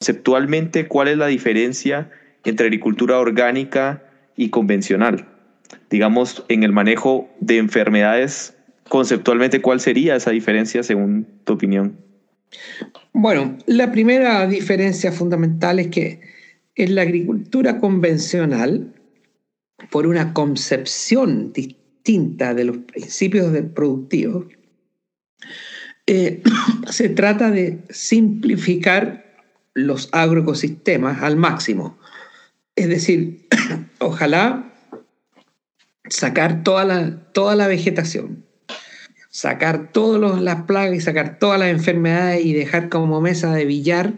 [0.00, 2.10] conceptualmente, ¿cuál es la diferencia
[2.44, 4.02] entre agricultura orgánica
[4.34, 5.28] y convencional?
[5.90, 8.54] Digamos, en el manejo de enfermedades,
[8.88, 11.98] conceptualmente, ¿cuál sería esa diferencia según tu opinión?
[13.12, 16.20] Bueno, la primera diferencia fundamental es que
[16.76, 18.94] en la agricultura convencional,
[19.90, 24.46] por una concepción distinta de los principios productivos,
[26.06, 26.42] eh,
[26.90, 29.29] se trata de simplificar
[29.74, 31.98] los agroecosistemas al máximo.
[32.76, 33.48] Es decir,
[33.98, 34.72] ojalá
[36.08, 38.44] sacar toda la, toda la vegetación,
[39.30, 44.14] sacar todas las plagas y sacar todas las enfermedades y dejar como mesa de billar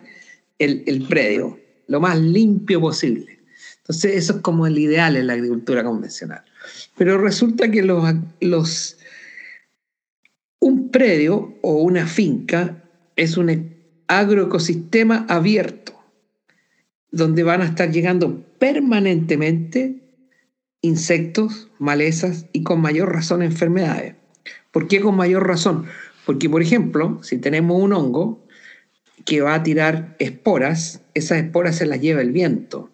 [0.59, 3.41] el, el predio, lo más limpio posible.
[3.79, 6.43] Entonces, eso es como el ideal en la agricultura convencional.
[6.97, 8.97] Pero resulta que los, los,
[10.61, 12.85] un predio o una finca
[13.17, 13.51] es un
[14.07, 15.93] agroecosistema abierto,
[17.11, 20.03] donde van a estar llegando permanentemente
[20.81, 24.17] insectos, malezas y con mayor razón enfermedades.
[24.71, 25.87] ¿Por qué con mayor razón?
[26.27, 28.45] Porque, por ejemplo, si tenemos un hongo
[29.25, 32.91] que va a tirar esporas, esas esporas se las lleva el viento.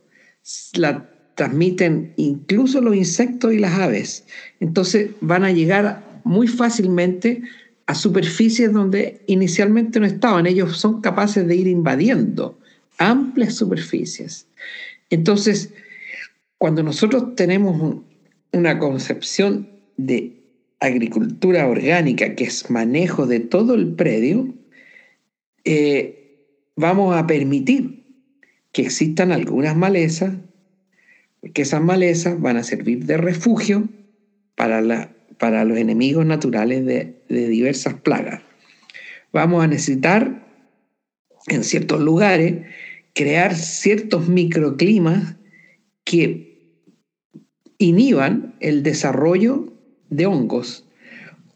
[0.74, 4.26] La transmiten incluso los insectos y las aves.
[4.60, 7.42] Entonces van a llegar muy fácilmente
[7.88, 10.46] a superficies donde inicialmente no estaban.
[10.46, 12.58] Ellos son capaces de ir invadiendo
[12.98, 14.46] amplias superficies.
[15.08, 15.72] Entonces,
[16.58, 18.02] cuando nosotros tenemos
[18.52, 20.38] una concepción de
[20.80, 24.54] agricultura orgánica, que es manejo de todo el predio,
[25.64, 26.44] eh,
[26.76, 28.04] vamos a permitir
[28.72, 30.34] que existan algunas malezas,
[31.54, 33.88] que esas malezas van a servir de refugio
[34.56, 38.42] para, la, para los enemigos naturales de, diversas plagas.
[39.32, 40.46] Vamos a necesitar
[41.46, 42.66] en ciertos lugares
[43.14, 45.36] crear ciertos microclimas
[46.04, 46.48] que
[47.78, 49.72] inhiban el desarrollo
[50.10, 50.84] de hongos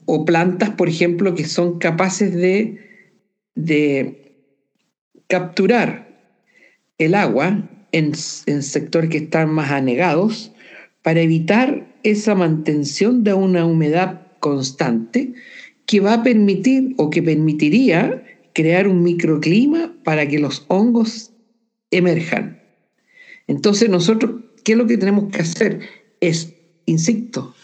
[0.05, 3.09] o plantas, por ejemplo, que son capaces de,
[3.55, 4.37] de
[5.29, 6.21] capturar
[6.99, 8.13] el agua en,
[8.47, 10.53] en, sectores que están más anegados
[11.03, 15.35] para evitar esa mantención de una humedad constante
[15.87, 21.33] que va a permitir o que permitiría crear un microclima para que los hongos
[21.91, 22.61] emerjan.
[23.47, 25.81] Entonces nosotros, ¿qué es lo que tenemos que hacer?
[26.21, 26.55] Es,
[26.87, 27.55] insisto,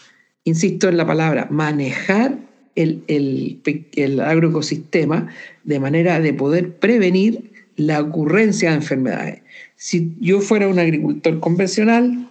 [0.43, 2.37] insisto en la palabra, manejar
[2.75, 5.27] el, el, agroecosistema
[5.63, 9.41] de manera de poder prevenir la ocurrencia de enfermedades.
[9.75, 12.28] Si yo fuera un agricultor convencional,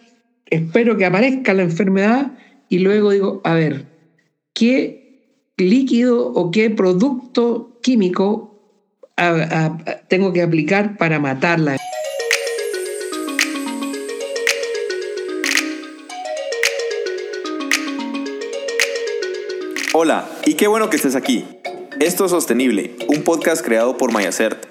[0.51, 2.33] espero que aparezca la enfermedad
[2.69, 3.87] y luego digo, a ver,
[4.55, 8.45] ¿qué líquido o qué producto químico
[10.09, 11.77] tengo que aplicar para matarla?
[19.95, 21.45] Hola, y qué bueno que estés aquí.
[21.99, 24.68] Esto es Sostenible, un podcast creado por Mayacert,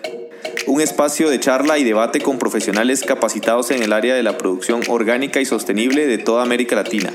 [0.68, 4.82] un espacio de charla y debate con profesionales capacitados en el área de la producción
[4.90, 7.14] orgánica y sostenible de toda América Latina.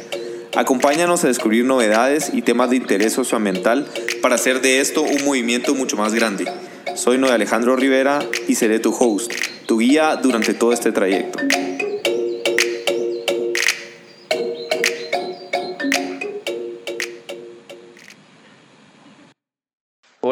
[0.57, 3.87] Acompáñanos a descubrir novedades y temas de interés socioambiental
[4.23, 6.47] para hacer de esto un movimiento mucho más grande.
[6.95, 9.33] Soy Noé Alejandro Rivera y seré tu host,
[9.67, 11.39] tu guía durante todo este trayecto.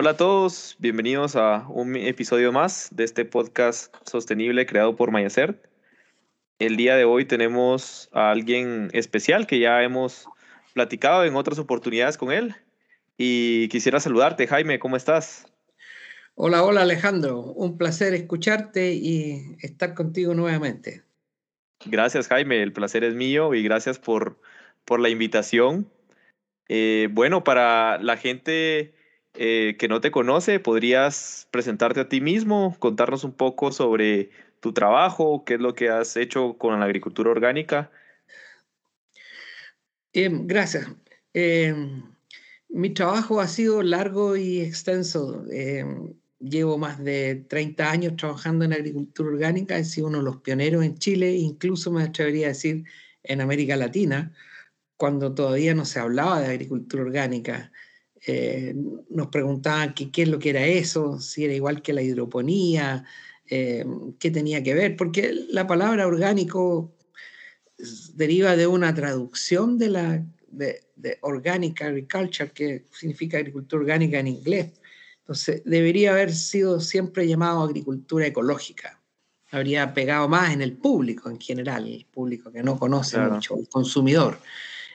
[0.03, 5.63] Hola a todos, bienvenidos a un episodio más de este podcast sostenible creado por Mayacert.
[6.59, 10.27] El día de hoy tenemos a alguien especial que ya hemos
[10.73, 12.57] platicado en otras oportunidades con él
[13.19, 15.47] y quisiera saludarte, Jaime, ¿cómo estás?
[16.35, 21.03] Hola, hola Alejandro, un placer escucharte y estar contigo nuevamente.
[21.85, 24.41] Gracias Jaime, el placer es mío y gracias por,
[24.87, 25.91] por la invitación.
[26.71, 28.95] Eh, bueno, para la gente
[29.35, 34.31] eh, que no te conoce, ¿podrías presentarte a ti mismo, contarnos un poco sobre
[34.61, 37.91] tu trabajo, qué es lo que has hecho con la agricultura orgánica?
[40.13, 40.89] Em, gracias.
[41.33, 42.03] Em,
[42.69, 45.45] mi trabajo ha sido largo y extenso.
[45.51, 50.39] Em, llevo más de 30 años trabajando en agricultura orgánica, he sido uno de los
[50.39, 52.85] pioneros en Chile, incluso me atrevería a decir
[53.23, 54.33] en América Latina,
[54.97, 57.73] cuando todavía no se hablaba de agricultura orgánica.
[58.27, 58.75] Eh,
[59.09, 63.05] nos preguntaban qué, qué es lo que era eso, si era igual que la hidroponía,
[63.49, 63.85] eh,
[64.19, 66.95] qué tenía que ver, porque la palabra orgánico
[68.15, 74.29] deriva de una traducción de la de, de organic agriculture, que significa agricultura orgánica en
[74.29, 74.73] inglés.
[75.21, 79.01] Entonces, debería haber sido siempre llamado agricultura ecológica.
[79.53, 83.69] habría pegado más en el público en general, el público que no conoce mucho, el
[83.69, 84.39] consumidor.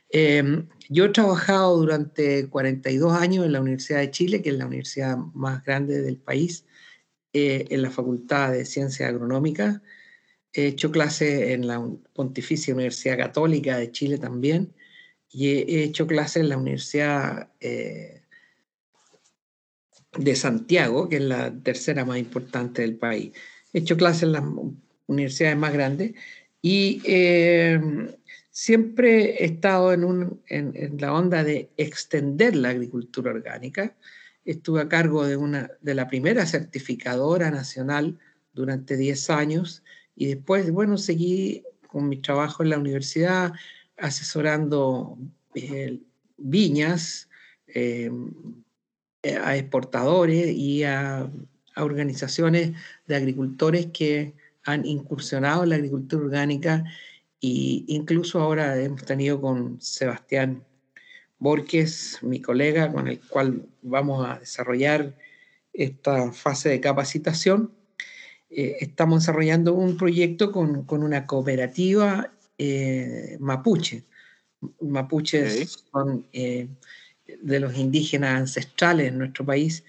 [0.10, 4.68] Em, yo he trabajado durante 42 años en la Universidad de Chile, que es la
[4.68, 6.66] universidad más grande del país,
[7.34, 9.82] eh, en la Facultad de Ciencias Agronómicas.
[10.54, 14.74] He hecho clases en la Pontificia Universidad Católica de Chile también
[15.30, 18.22] y he hecho clases en la Universidad eh,
[20.18, 23.34] de Santiago, que es la tercera más importante del país.
[23.74, 24.44] He hecho clases en las
[25.08, 26.14] universidades más grandes
[26.62, 27.80] y eh,
[28.56, 30.40] siempre he estado en,
[30.98, 33.94] la onda de extender la agricultura orgánica.
[34.46, 38.18] Estuve a cargo de, la primera certificadora nacional
[38.54, 39.84] durante 10 años
[40.16, 43.52] y después, bueno, seguí con mi trabajo en la universidad
[43.98, 45.18] asesorando
[45.54, 46.00] eh,
[46.38, 47.28] viñas,
[47.68, 48.10] eh,
[49.44, 51.30] a exportadores y a,
[51.76, 52.72] organizaciones
[53.06, 56.86] de agricultores que han incursionado en la agricultura orgánica
[57.88, 60.64] incluso ahora hemos tenido con Sebastián
[61.40, 65.16] Borges, mi colega, con el cual vamos a desarrollar
[65.74, 67.72] esta fase de capacitación.
[68.50, 74.04] Eh, estamos desarrollando un proyecto con, con una cooperativa eh, mapuche.
[74.80, 76.26] Mapuches son
[77.42, 79.84] de los indígenas ancestrales en nuestro país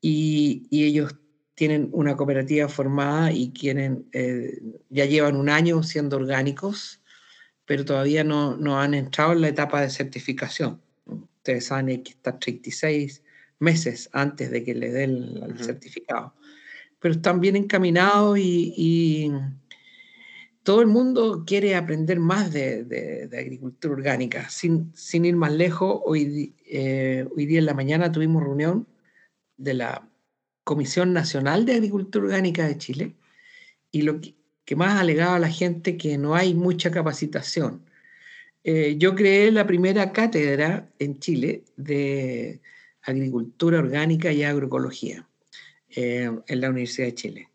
[0.00, 1.14] y, ellos
[1.54, 4.58] tienen una cooperativa formada y quieren, eh,
[4.88, 6.99] ya llevan un año siendo orgánicos,
[7.70, 10.80] pero todavía no, no, han entrado en la etapa de certificación.
[11.06, 13.22] Ustedes saben que está 36
[13.60, 16.34] meses antes de que le den el, certificado.
[16.98, 19.30] Pero están bien encaminados y
[20.64, 24.50] todo el mundo quiere aprender más de, agricultura orgánica.
[24.50, 28.88] Sin, sin, ir más lejos, hoy, eh, hoy día en la mañana tuvimos reunión
[29.56, 30.10] de la
[30.64, 33.14] Comisión Nacional de Agricultura Orgánica de Chile
[33.92, 34.39] y lo que,
[34.76, 37.82] más alegaba la gente que no hay mucha capacitación.
[38.62, 42.60] Eh, yo creé la primera cátedra en Chile de
[43.02, 45.26] agricultura orgánica y agroecología
[45.96, 47.48] eh, en la Universidad de Chile.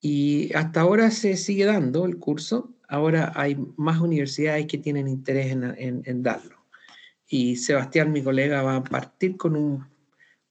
[0.00, 2.72] Y hasta ahora se sigue dando el curso.
[2.88, 6.56] Ahora hay más universidades que tienen interés en, darlo.
[7.28, 9.84] Y Sebastián, mi colega, va a partir con un,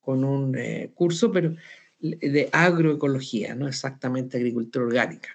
[0.01, 1.55] con un eh, curso, pero
[2.01, 5.29] de agroecología, no exactamente agricultura orgánica.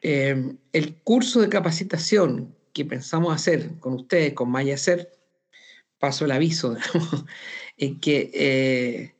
[0.00, 5.10] Em, el curso de capacitación que pensamos hacer con ustedes, con Mayacer,
[5.98, 6.76] paso el aviso,
[8.00, 9.14] que eh,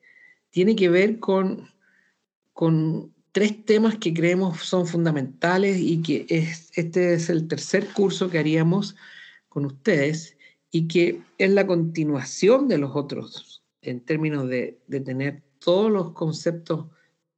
[0.50, 1.70] tiene que ver con,
[2.52, 8.30] con tres temas que creemos son fundamentales y que es, este es el tercer curso
[8.30, 8.96] que haríamos
[9.48, 10.36] con ustedes
[10.70, 16.86] y que es la continuación de los otros en términos de tener todos los conceptos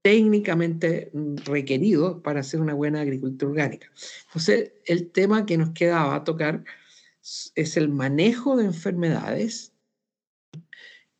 [0.07, 1.11] técnicamente
[1.47, 3.91] requeridos para hacer una buena agricultura orgánica.
[4.29, 6.63] Entonces, el tema que nos quedaba a tocar
[7.57, 9.73] es el manejo de enfermedades,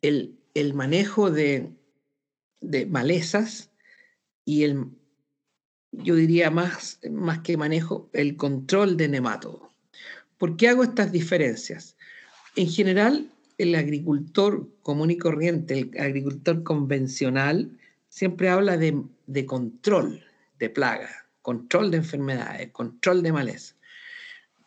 [0.01, 1.69] el, el manejo de,
[2.61, 3.71] de malezas,
[4.45, 4.85] y el,
[5.91, 9.69] yo diría más, más que manejo, el control de nematodo.
[10.37, 11.97] ¿Por qué hago estas diferencias?
[12.55, 17.77] En general, el agricultor común y corriente, el agricultor convencional,
[18.17, 20.23] siempre habla de, de control
[20.57, 21.11] de plagas,
[21.43, 23.75] control de enfermedades, control de maleza.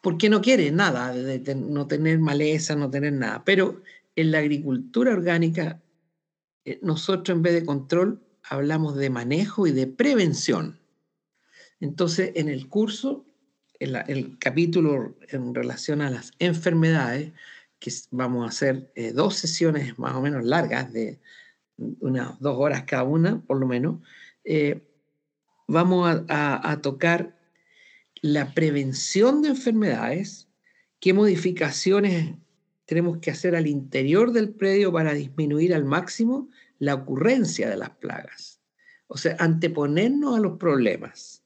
[0.01, 3.43] Porque no quiere nada, de, no tener maleza, no tener nada.
[3.45, 3.83] Pero
[4.15, 5.83] en la agricultura orgánica,
[6.65, 10.79] eh, nosotros en vez de control hablamos de manejo y de prevención.
[11.81, 13.27] Entonces, en el curso,
[13.81, 17.33] en el capítulo en relación a las enfermedades,
[17.81, 21.19] que vamos a hacer eh, dos sesiones más o menos largas, de
[22.01, 24.01] unas dos horas cada una, por lo menos,
[24.45, 24.83] eh,
[25.67, 27.39] vamos a, tocar
[28.23, 30.49] la prevención de enfermedades,
[30.99, 32.35] qué modificaciones
[32.85, 37.91] tenemos que hacer al interior del predio para disminuir al máximo la ocurrencia de las
[37.91, 38.61] plagas.
[39.07, 41.45] O sea, anteponernos a los problemas.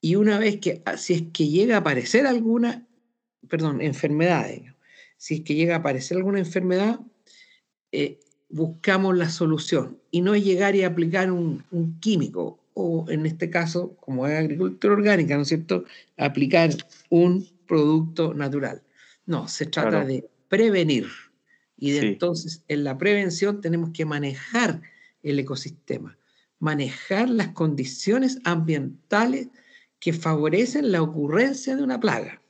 [0.00, 2.86] Y una vez que, ah, si es que llega a aparecer alguna,
[3.48, 4.46] perdón, enfermedad,
[5.16, 7.00] si es que llega a aparecer alguna enfermedad,
[7.92, 11.64] eh, buscamos la solución y no es llegar y aplicar un,
[12.00, 15.84] químico o en este caso, como es agricultura orgánica, ¿no es cierto?,
[16.18, 16.70] aplicar
[17.08, 18.82] un producto natural.
[19.24, 21.06] No, se trata de prevenir.
[21.78, 24.82] Y de entonces en la prevención tenemos que manejar
[25.22, 26.16] el ecosistema,
[26.58, 29.48] manejar las condiciones ambientales
[29.98, 32.40] que favorecen la ocurrencia de una plaga.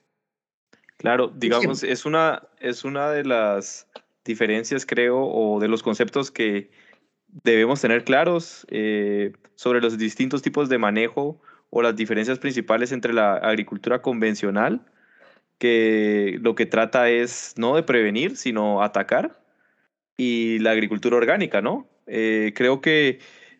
[0.99, 3.87] Claro, digamos, es una, es una de las
[4.27, 6.71] diferencias, creo, o de los conceptos que
[7.29, 11.41] debemos tener claros eh, sobre los distintos tipos de manejo
[11.71, 14.85] o las diferencias principales entre la agricultura convencional,
[15.59, 19.41] que lo que trata es no de prevenir, sino atacar,
[20.17, 21.89] y la agricultura orgánica, ¿no?
[22.07, 23.19] Eh, creo que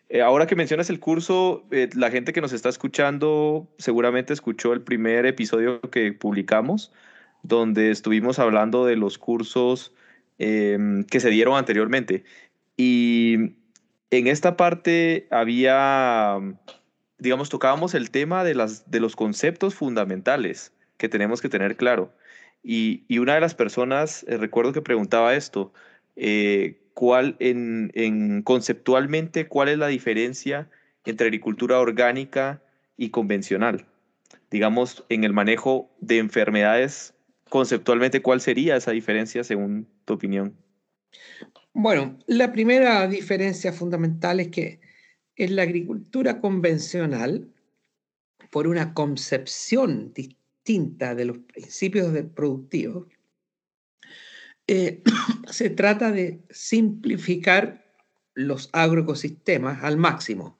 [0.09, 4.71] eh, ahora que mencionas el curso, eh, la gente que nos está escuchando seguramente escuchó
[4.71, 6.93] el primer episodio que publicamos,
[7.43, 9.93] donde estuvimos hablando de los cursos
[10.39, 12.23] em, que se dieron anteriormente.
[12.75, 13.55] Y
[14.11, 16.37] en esta parte había,
[17.17, 22.13] digamos, tocábamos el tema de, las, de los conceptos fundamentales que tenemos que tener claro.
[22.63, 25.73] Y, y una de las personas, recuerdo que preguntaba esto,
[26.15, 30.67] eh, cuál en, conceptualmente cuál es la diferencia
[31.05, 32.63] entre agricultura orgánica
[32.97, 33.85] y convencional.
[34.49, 37.13] Digamos, en el manejo de enfermedades,
[37.49, 40.55] conceptualmente, ¿cuál sería esa diferencia según tu opinión?
[41.73, 44.81] Bueno, la primera diferencia fundamental es que
[45.35, 47.53] en la agricultura convencional,
[48.49, 53.07] por una concepción distinta de los principios productivos,
[54.67, 55.03] eh,
[55.49, 57.85] se trata de simplificar
[58.33, 60.59] los agroecosistemas al máximo.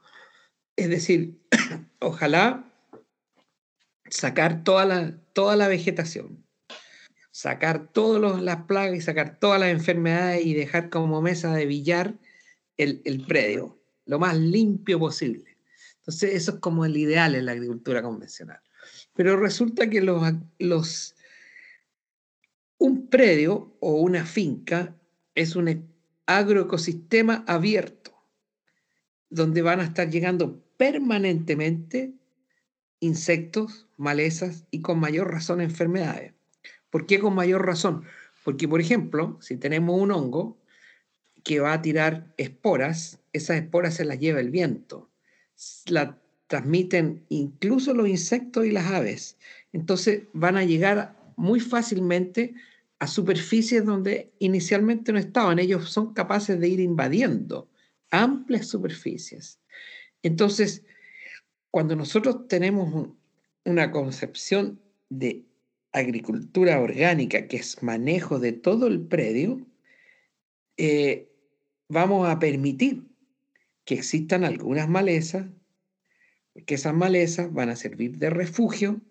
[0.76, 1.40] Es decir,
[2.00, 2.72] ojalá
[4.10, 6.47] sacar toda la, toda la vegetación,
[7.38, 12.18] sacar todas las plagas y sacar todas las enfermedades y dejar como mesa de billar
[12.78, 15.56] el, el predio, lo más limpio posible.
[16.00, 18.60] Entonces, eso es como el ideal en la agricultura convencional.
[19.14, 20.20] Pero resulta que los,
[20.58, 21.16] los
[22.80, 24.96] un predio o una finca
[25.36, 25.88] es un
[26.26, 28.20] agroecosistema abierto,
[29.30, 32.16] donde van a estar llegando permanentemente
[33.00, 36.34] insectos, malezas y con mayor razón enfermedades.
[36.90, 38.04] ¿Por qué con mayor razón?
[38.44, 40.58] Porque, por ejemplo, si tenemos un hongo
[41.44, 45.10] que va a tirar esporas, esas esporas se las lleva el viento,
[45.88, 46.18] la
[46.48, 49.38] transmiten incluso los insectos y las aves.
[49.74, 52.56] Entonces van a llegar muy fácilmente
[53.00, 55.60] a superficies donde inicialmente no estaban.
[55.60, 57.70] Ellos son capaces de ir invadiendo
[58.10, 59.60] amplias superficies.
[60.24, 60.84] Entonces,
[61.70, 63.10] cuando nosotros tenemos
[63.66, 64.80] una concepción
[65.10, 65.44] de
[65.92, 69.66] agricultura orgánica, que es manejo de todo el predio,
[70.78, 71.30] eh,
[71.90, 73.04] vamos a permitir
[73.86, 75.48] que existan algunas malezas,
[76.66, 79.02] que esas malezas van a servir de refugio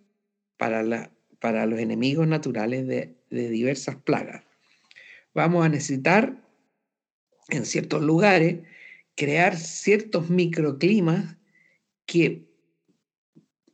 [0.57, 4.45] para la para los enemigos naturales de, diversas plagas.
[5.35, 6.43] Vamos a necesitar
[7.49, 8.61] en ciertos lugares
[9.15, 11.37] crear ciertos microclimas
[12.07, 12.49] que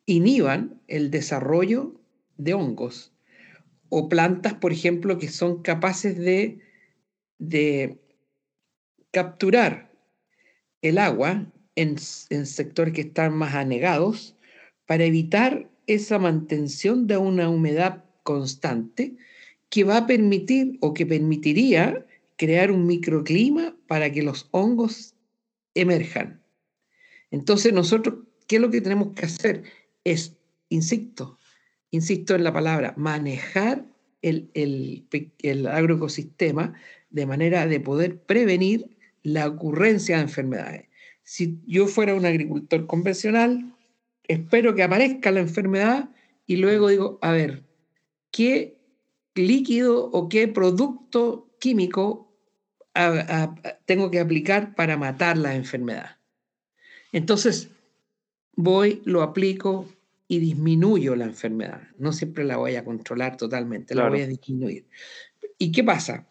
[0.07, 2.01] inhiban el desarrollo
[2.45, 3.13] de hongos
[3.89, 6.61] o plantas, por ejemplo, que son capaces de,
[7.39, 7.99] de
[9.11, 9.93] capturar
[10.81, 11.47] el agua
[11.77, 11.97] en,
[12.31, 14.37] en sectores que están más anegados
[14.87, 19.17] para evitar esa mantención de una humedad constante
[19.69, 22.07] que va a permitir o que permitiría
[22.37, 25.15] crear un microclima para que los hongos
[25.75, 26.43] emerjan.
[27.31, 29.65] Entonces nosotros, ¿qué es lo que tenemos que hacer?
[30.05, 30.37] Es,
[30.69, 31.39] insisto,
[31.93, 33.85] insisto en la palabra, manejar
[34.23, 36.75] el, el, agroecosistema
[37.11, 40.89] de manera de poder prevenir la ocurrencia de enfermedades.
[41.23, 43.77] Si yo fuera un agricultor convencional,
[44.27, 46.11] espero que aparezca la enfermedad
[46.47, 47.63] y luego digo, a ver,
[48.31, 48.79] ¿qué
[49.35, 52.33] líquido o qué producto químico
[53.85, 56.17] tengo que aplicar para matar la enfermedad?
[57.13, 57.69] Entonces,
[58.57, 59.87] voy, lo aplico
[60.33, 61.83] y disminuyo la enfermedad.
[61.99, 64.87] No siempre la voy a controlar totalmente, la voy a disminuir.
[65.59, 66.27] ¿Y qué pasa?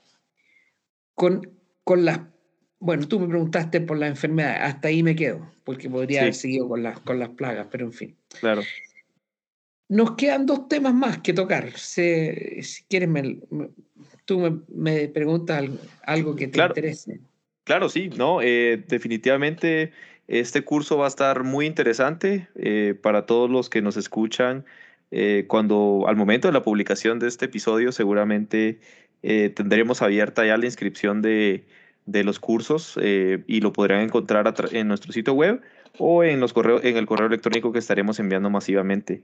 [1.13, 1.47] Con,
[1.83, 2.21] con las
[2.79, 6.67] bueno, tú me preguntaste por la enfermedad, hasta ahí me quedo, porque podría haber seguido
[6.67, 8.17] con las, con las plagas, pero en fin.
[8.39, 8.63] Claro.
[9.87, 11.77] Nos quedan dos temas más que tocar.
[11.77, 12.01] Si,
[12.89, 13.09] quieres,
[14.25, 15.63] tú me, preguntas
[16.01, 17.19] algo, que te interese.
[17.65, 19.91] Claro, sí, no, eh, definitivamente
[20.27, 24.65] este curso va a estar muy interesante eh, para todos los que nos escuchan.
[25.11, 28.79] Eh, cuando al momento de la publicación de este episodio, seguramente
[29.21, 31.63] tendremos abierta ya la inscripción de
[32.05, 35.61] de los cursos eh, y lo podrán encontrar en nuestro sitio web
[35.97, 39.23] o en, los en el correo electrónico que estaremos enviando masivamente.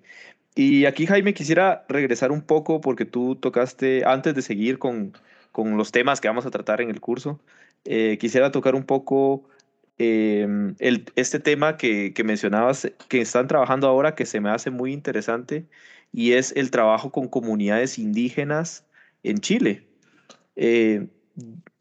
[0.55, 5.13] Y aquí, Jaime, quisiera regresar un poco porque tú tocaste, antes de seguir con,
[5.51, 7.39] con los temas que vamos a tratar en el curso,
[7.85, 9.43] eh, quisiera tocar un poco
[9.97, 10.75] em,
[11.15, 15.65] este tema que, que, mencionabas, que están trabajando ahora, que se me hace muy interesante,
[16.11, 18.85] y es el trabajo con comunidades indígenas
[19.23, 19.87] en Chile.
[20.55, 21.07] Eh,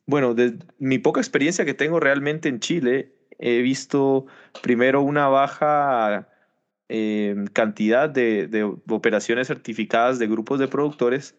[0.07, 4.27] bueno, de mi poca experiencia que tengo realmente en Chile, he visto
[4.63, 6.29] primero una baja
[6.89, 11.37] em, cantidad de, operaciones certificadas de grupos de productores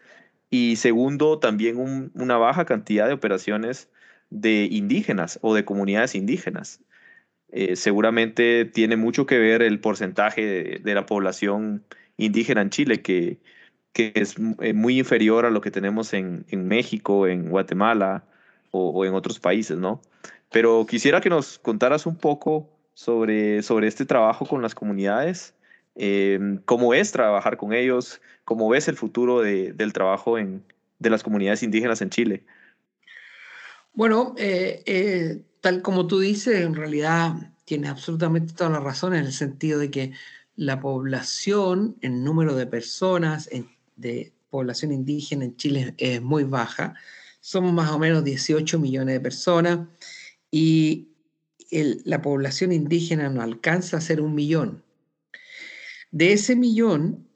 [0.49, 3.89] y segundo, también una baja cantidad de operaciones
[4.29, 6.81] de indígenas o de comunidades indígenas.
[7.49, 11.85] Eh, seguramente tiene mucho que ver el porcentaje de, la población
[12.17, 13.39] indígena en Chile, que,
[13.93, 18.25] que es eh, muy inferior a lo que tenemos en, en México, en Guatemala
[18.71, 20.01] o, en otros países, ¿no?
[20.51, 25.55] Pero quisiera que nos contaras un poco sobre, sobre este trabajo con las comunidades,
[25.95, 30.63] em, cómo es trabajar con ellos, cómo ves el futuro de, del trabajo en,
[30.99, 32.43] de las comunidades indígenas en Chile.
[33.97, 37.33] Bueno, eh, tal como tú dices, en realidad
[37.65, 40.11] tiene absolutamente toda la razón en el sentido de que
[40.55, 43.49] la población, el número de personas
[43.95, 46.93] de población indígena en Chile es muy baja.
[47.39, 49.87] Somos más o menos 18 millones de personas
[50.51, 51.07] y
[51.71, 54.83] la población indígena no alcanza a ser un millón.
[56.11, 57.27] De ese millón,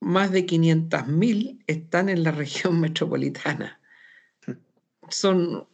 [0.00, 3.80] más de 500.000 están en la región metropolitana.
[5.08, 5.66] Son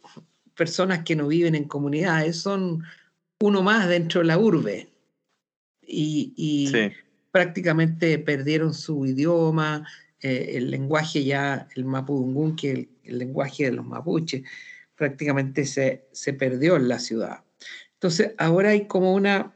[0.57, 2.83] personas que no viven en comunidades, son
[3.39, 4.89] uno más dentro de la urbe.
[5.81, 6.73] Y,
[7.31, 9.87] prácticamente perdieron su idioma,
[10.21, 14.41] eh, el lenguaje ya, el mapudungún, que es el, lenguaje de los mapuches,
[14.95, 17.43] prácticamente se, se perdió en la ciudad.
[17.93, 19.53] Entonces, ahora hay como una,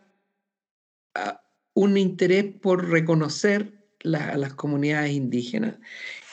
[1.16, 1.42] ah,
[1.74, 5.76] un interés por reconocer a las comunidades indígenas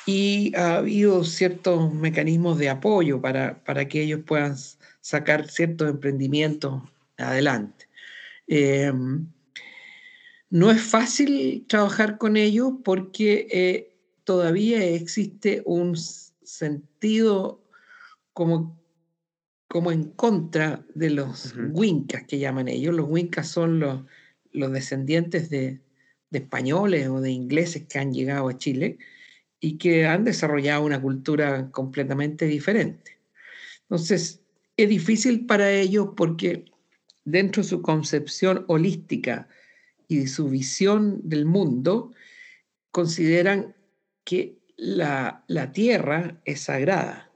[0.08, 4.56] y ha habido ciertos mecanismos de apoyo para, para que ellos puedan
[5.02, 6.82] sacar ciertos emprendimientos
[7.18, 7.90] adelante.
[8.46, 8.90] Eh,
[10.48, 17.62] no es fácil trabajar con ellos porque eh, todavía existe un sentido
[18.32, 18.80] como,
[19.68, 22.94] como en contra de los wincas que llaman ellos.
[22.94, 24.06] Los wincas son los,
[24.52, 25.82] los descendientes de,
[26.30, 28.96] de españoles o de ingleses que han llegado a Chile
[29.60, 33.18] y que han desarrollado una cultura completamente diferente.
[33.82, 34.40] Entonces,
[34.76, 36.66] es difícil para ellos porque
[37.24, 39.48] dentro de su concepción holística
[40.08, 42.12] y de su visión del mundo,
[42.90, 43.76] consideran
[44.24, 47.30] que la, tierra es sagrada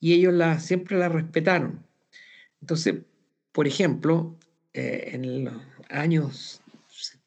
[0.00, 1.84] y ellos la, siempre la respetaron.
[2.60, 3.02] Entonces,
[3.52, 4.36] por ejemplo,
[4.72, 5.54] eh, en los
[5.90, 6.62] años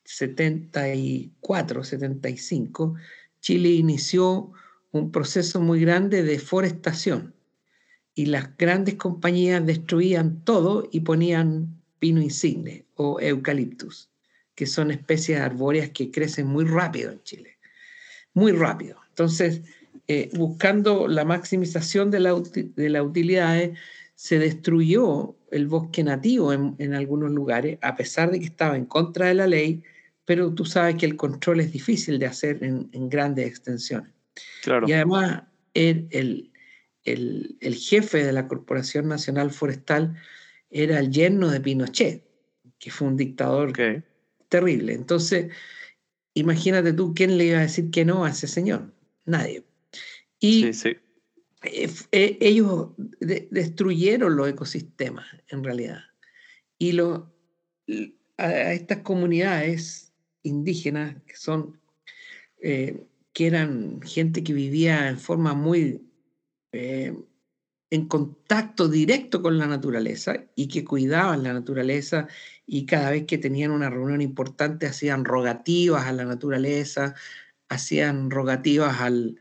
[0.04, 2.96] 74, 75,
[3.42, 4.52] Chile inició
[4.92, 7.34] un proceso muy grande de forestación
[8.14, 14.10] y las grandes compañías destruían todo y ponían pino insigne o eucaliptus,
[14.56, 17.58] que son especies arbóreas que crecen muy rápido en Chile,
[18.34, 18.98] muy rápido.
[19.10, 19.62] Entonces,
[20.08, 23.78] eh, buscando la maximización de, la, de las utilidades,
[24.16, 29.28] se destruyó el bosque nativo en, algunos lugares, a pesar de que estaba en contra
[29.28, 29.82] de la ley,
[30.32, 34.14] pero tú sabes que el control es difícil de hacer en, grandes extensiones.
[34.64, 34.88] Claro.
[34.88, 36.08] Y además, el,
[37.04, 40.16] el, jefe de la Corporación Nacional Forestal
[40.70, 42.24] era el yerno de Pinochet,
[42.80, 43.74] que fue un dictador
[44.48, 44.94] terrible.
[44.94, 45.52] Entonces,
[46.34, 48.90] imagínate tú quién le iba a decir que no a ese señor.
[49.26, 49.66] Nadie.
[50.40, 56.00] Y eh, eh, ellos destruyeron los ecosistemas, en realidad.
[56.78, 57.36] Y lo,
[58.38, 60.11] a estas comunidades
[60.44, 61.80] indígenas, que son,
[62.62, 66.02] eh, que eran gente que vivía en forma muy
[66.72, 67.16] eh,
[67.92, 72.28] en contacto directo con la naturaleza y que cuidaban la naturaleza
[72.66, 77.16] y cada vez que tenían una reunión importante hacían rogativas a la naturaleza,
[77.68, 79.38] hacían rogativas al,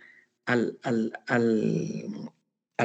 [0.46, 1.14] al,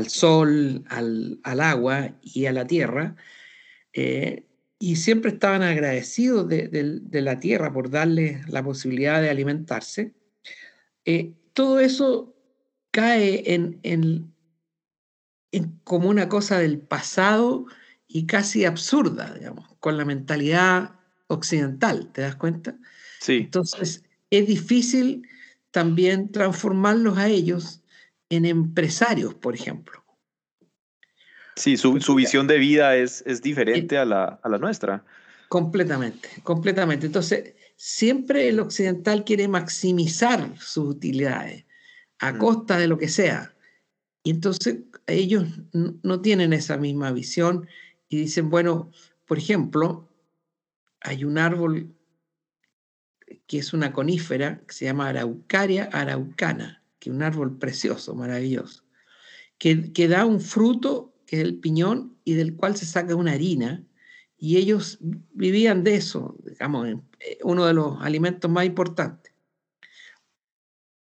[0.08, 3.16] sol, al, agua y a la tierra.
[3.92, 4.46] Eh,
[4.80, 10.14] y siempre estaban agradecidos de, la tierra por darle la posibilidad de alimentarse,
[11.06, 12.36] eh, todo eso
[12.92, 14.34] cae en, en,
[15.84, 17.66] como una cosa del pasado
[18.08, 22.78] y casi absurda, digamos, con la mentalidad occidental, ¿te das cuenta?
[23.22, 23.38] Sí.
[23.38, 25.28] Entonces, es difícil
[25.72, 27.82] también transformarlos a ellos
[28.30, 30.05] en empresarios, por ejemplo.
[31.56, 35.06] Sí, su, visión de vida es, es diferente a la, nuestra.
[35.48, 37.06] Completamente, completamente.
[37.06, 41.66] Entonces, siempre el occidental quiere maximizar sus utilidades
[42.20, 42.38] a mm.
[42.40, 43.54] costa de lo que sea.
[44.24, 47.68] Y entonces ellos no tienen esa misma visión
[48.10, 48.92] y dicen, bueno,
[49.26, 50.10] por ejemplo,
[51.00, 51.96] hay un árbol
[53.48, 58.84] que es una conífera que se llama Araucaria araucana, que es un árbol precioso, maravilloso,
[59.58, 63.34] que, que da un fruto que es el piñón y del cual se saca una
[63.34, 63.84] harina,
[64.38, 65.00] y ellos
[65.34, 66.88] vivían de eso, digamos,
[67.20, 69.34] eh, uno de los alimentos más importantes.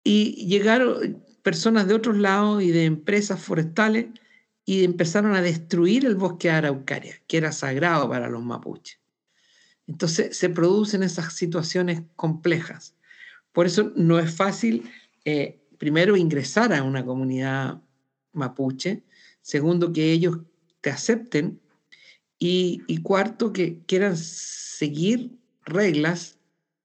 [0.04, 4.06] Y llegaron personas de otros lados y de empresas forestales
[4.64, 8.98] y empezaron a destruir el bosque de araucaria, que era sagrado para los mapuches.
[9.86, 12.94] Entonces se producen esas situaciones complejas.
[13.52, 14.90] Por eso no es fácil,
[15.24, 17.80] eh, primero, ingresar a una comunidad
[18.32, 19.02] mapuche,
[19.48, 20.40] segundo, que ellos
[20.82, 21.58] te acepten
[22.38, 26.38] y, cuarto, que quieran seguir reglas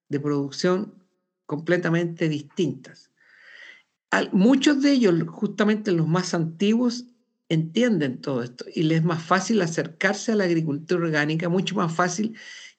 [0.08, 0.93] de producción
[1.45, 3.12] completamente distintas.
[4.32, 7.06] muchos de ellos, justamente los más antiguos,
[7.49, 11.93] entienden todo esto y les es más fácil acercarse a la agricultura orgánica, mucho más
[11.93, 12.38] fácil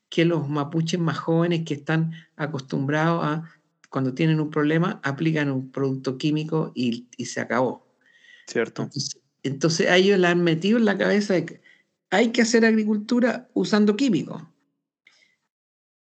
[0.09, 3.51] que los mapuches más jóvenes que están acostumbrados a,
[3.91, 7.87] cuando tienen un problema, aplican un producto químico y, se acabó.
[8.47, 8.83] Cierto.
[8.83, 11.61] Entonces, a ellos le han metido en la cabeza de que
[12.11, 14.43] hay que hacer agricultura usando químicos.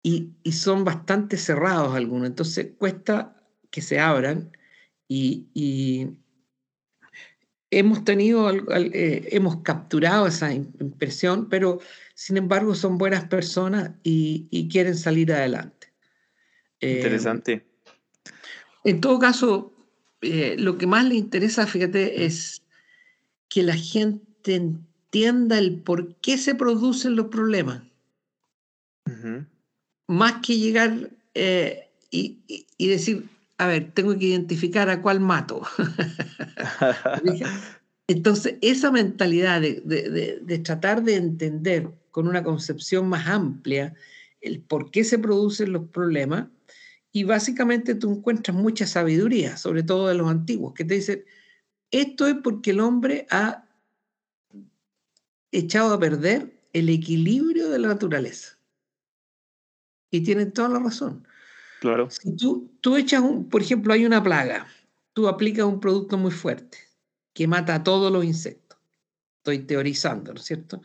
[0.06, 3.42] Y, son bastante cerrados algunos, entonces cuesta
[3.72, 4.52] que se abran
[5.08, 6.10] y,
[7.72, 11.80] hemos tenido, eh, hemos capturado esa impresión, pero
[12.14, 15.94] sin embargo son buenas personas y, quieren salir adelante.
[16.82, 17.66] Eh, Interesante.
[18.84, 19.74] en todo caso,
[20.22, 22.63] eh, lo que más le interesa, fíjate, es
[23.54, 27.84] que la gente entienda el por qué se producen los problemas.
[30.08, 32.40] Más que llegar eh, y,
[32.80, 35.62] decir, a ver, tengo que identificar a cuál mato.
[38.08, 43.94] Entonces, esa mentalidad de, tratar de entender con una concepción más amplia
[44.42, 46.48] el por qué se producen los problemas,
[47.12, 51.24] y básicamente tú encuentras mucha sabiduría, sobre todo de los antiguos, que te dicen,
[51.94, 53.66] esto es porque el hombre ha
[55.52, 58.58] echado a perder el equilibrio de la naturaleza.
[60.10, 61.28] Y tienen toda la razón.
[61.80, 62.10] Claro.
[62.10, 64.68] Si tú, tú echas un, por ejemplo, hay una plaga,
[65.14, 66.80] tú aplicas un producto muy fuerte
[67.34, 68.80] que mata a todos los insectos.
[69.38, 70.82] Estoy teorizando, ¿no es cierto?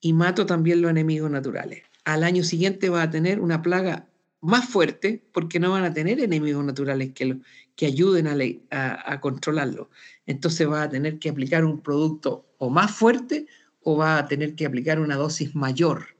[0.00, 1.82] Y mato también los enemigos naturales.
[2.04, 4.08] Al año siguiente va a tener una plaga
[4.40, 7.38] más fuerte porque no van a tener enemigos naturales que,
[7.74, 8.26] que ayuden
[8.70, 9.90] a, a, controlarlo.
[10.26, 13.46] Entonces va a tener que aplicar un producto o más fuerte
[13.82, 16.18] o va a tener que aplicar una dosis mayor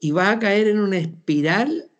[0.00, 1.90] y va a caer en una espiral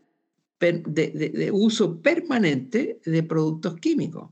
[0.59, 4.31] de, uso permanente de productos químicos.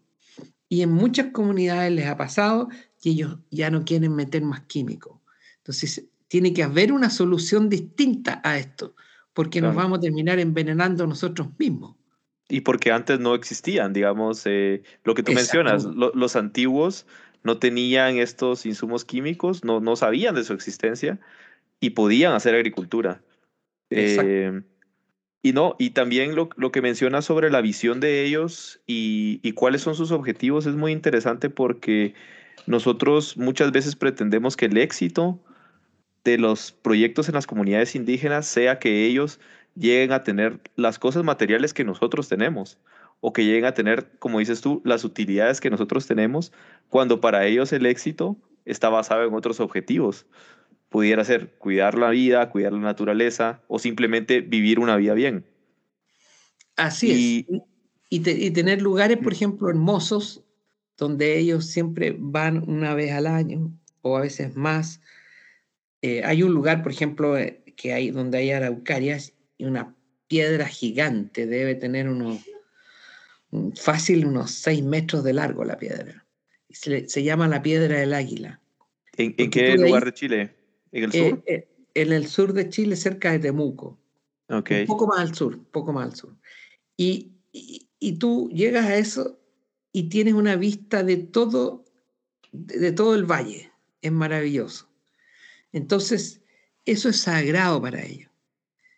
[0.69, 2.69] Y en muchas comunidades les ha pasado
[3.01, 5.21] que ellos ya no quieren meter más químicos.
[5.59, 8.97] Entonces, tiene que haber una solución distinta a esto,
[9.35, 11.97] porque nos vamos a terminar envenenando nosotros mismos.
[12.49, 17.07] Y porque antes no existían, digamos, eh, lo que tú mencionas, los antiguos
[17.43, 21.19] no tenían estos insumos químicos, no, no sabían de su existencia
[21.81, 23.23] y podían hacer agricultura.
[23.91, 24.63] Eh,
[25.43, 29.53] y no, y también lo, lo, que menciona sobre la visión de ellos y, y,
[29.53, 32.15] cuáles son sus objetivos es muy interesante porque
[32.67, 35.39] nosotros muchas veces pretendemos que el éxito
[36.25, 39.41] de los proyectos en las comunidades indígenas sea que ellos
[39.75, 42.79] lleguen a tener las cosas materiales que nosotros tenemos
[43.21, 46.53] o que lleguen a tener, como dices tú, las utilidades que nosotros tenemos,
[46.89, 50.27] cuando para ellos el éxito está basado en otros objetivos.
[50.89, 55.47] Pudiera ser cuidar la vida, cuidar la naturaleza o simplemente vivir una vida bien.
[56.77, 57.61] Así es.
[58.11, 60.45] Y, tener lugares, por ejemplo, hermosos,
[60.97, 65.01] donde ellos siempre van una vez al año o a veces más.
[66.05, 69.97] Eh, hay un lugar, por ejemplo, eh, que hay, donde hay araucarias y una
[70.29, 72.45] piedra gigante, debe tener unos
[73.75, 76.27] fácil unos 6 metros de largo la piedra.
[76.69, 78.61] Se, se llama la piedra del águila.
[79.17, 80.55] ¿En, qué lugar de Chile?
[80.93, 81.43] ¿En el eh, sur?
[81.47, 83.99] Eh, en el sur de Chile, cerca de Temuco.
[84.51, 84.83] Okay.
[84.83, 86.37] Un poco más al sur, poco más al sur.
[86.99, 89.41] Y, y, tú llegas a eso
[89.91, 91.87] y tienes una vista de todo,
[92.53, 93.73] de, todo el valle.
[94.03, 94.94] Es maravilloso.
[95.75, 96.41] Entonces,
[96.85, 98.31] eso es sagrado para ellos.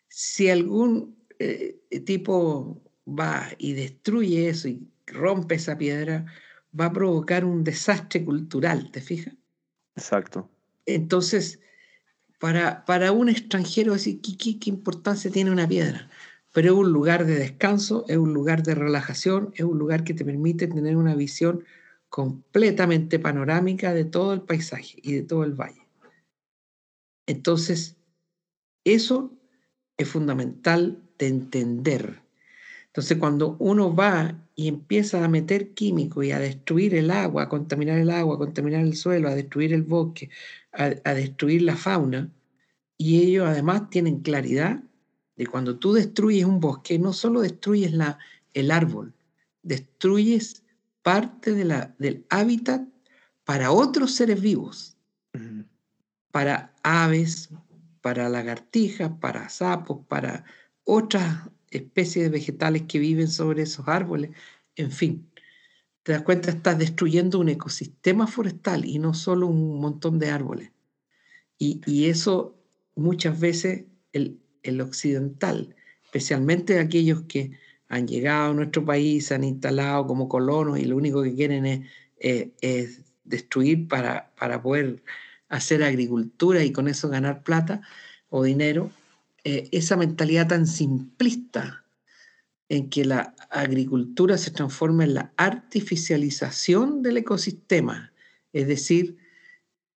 [0.07, 6.25] Si algún eh, tipo va y destruye eso y rompe esa piedra,
[6.79, 9.33] va a provocar un desastre cultural, ¿te fijas?
[9.95, 10.49] Exacto.
[10.85, 11.59] Entonces,
[12.39, 16.11] para, para un extranjero, así, ¿qué, ¿qué, importancia tiene una piedra?
[16.53, 20.13] Pero es un lugar de descanso, es un lugar de relajación, es un lugar que
[20.13, 21.63] te permite tener una visión
[22.09, 25.86] completamente panorámica de todo el paisaje y de todo el valle.
[27.27, 27.97] Entonces,
[28.83, 29.31] eso
[29.97, 32.21] es fundamental de entender.
[32.87, 37.49] Entonces, cuando uno va y empieza a meter químicos y a destruir el agua, a
[37.49, 40.31] contaminar el agua, a contaminar el suelo, a destruir el bosque,
[40.71, 42.31] a, destruir la fauna,
[42.97, 44.81] y ellos además tienen claridad
[45.35, 48.17] de cuando tú destruyes un bosque, no solo destruyes la,
[48.53, 49.13] el árbol,
[49.61, 50.63] destruyes
[51.03, 52.87] parte de la, del hábitat
[53.43, 54.97] para otros seres vivos,
[56.31, 57.49] para aves,
[58.01, 60.45] para lagartijas, para sapos, para
[60.85, 64.31] otras especies de vegetales que viven sobre esos árboles,
[64.75, 65.29] en fin.
[66.03, 70.71] Te das cuenta, estás destruyendo un ecosistema forestal y no solo un montón de árboles.
[71.57, 72.55] Y, y eso
[72.95, 77.51] muchas veces el, el occidental, especialmente aquellos que
[77.89, 81.65] han llegado a nuestro país, se han instalado como colonos y lo único que quieren
[81.65, 81.87] es,
[82.19, 85.03] es destruir para, para, poder
[85.49, 87.81] hacer agricultura y con eso ganar plata
[88.29, 88.91] o dinero,
[89.43, 91.85] eh, esa mentalidad tan simplista
[92.69, 98.11] en que la agricultura se transforma en la artificialización del ecosistema,
[98.51, 99.17] es decir,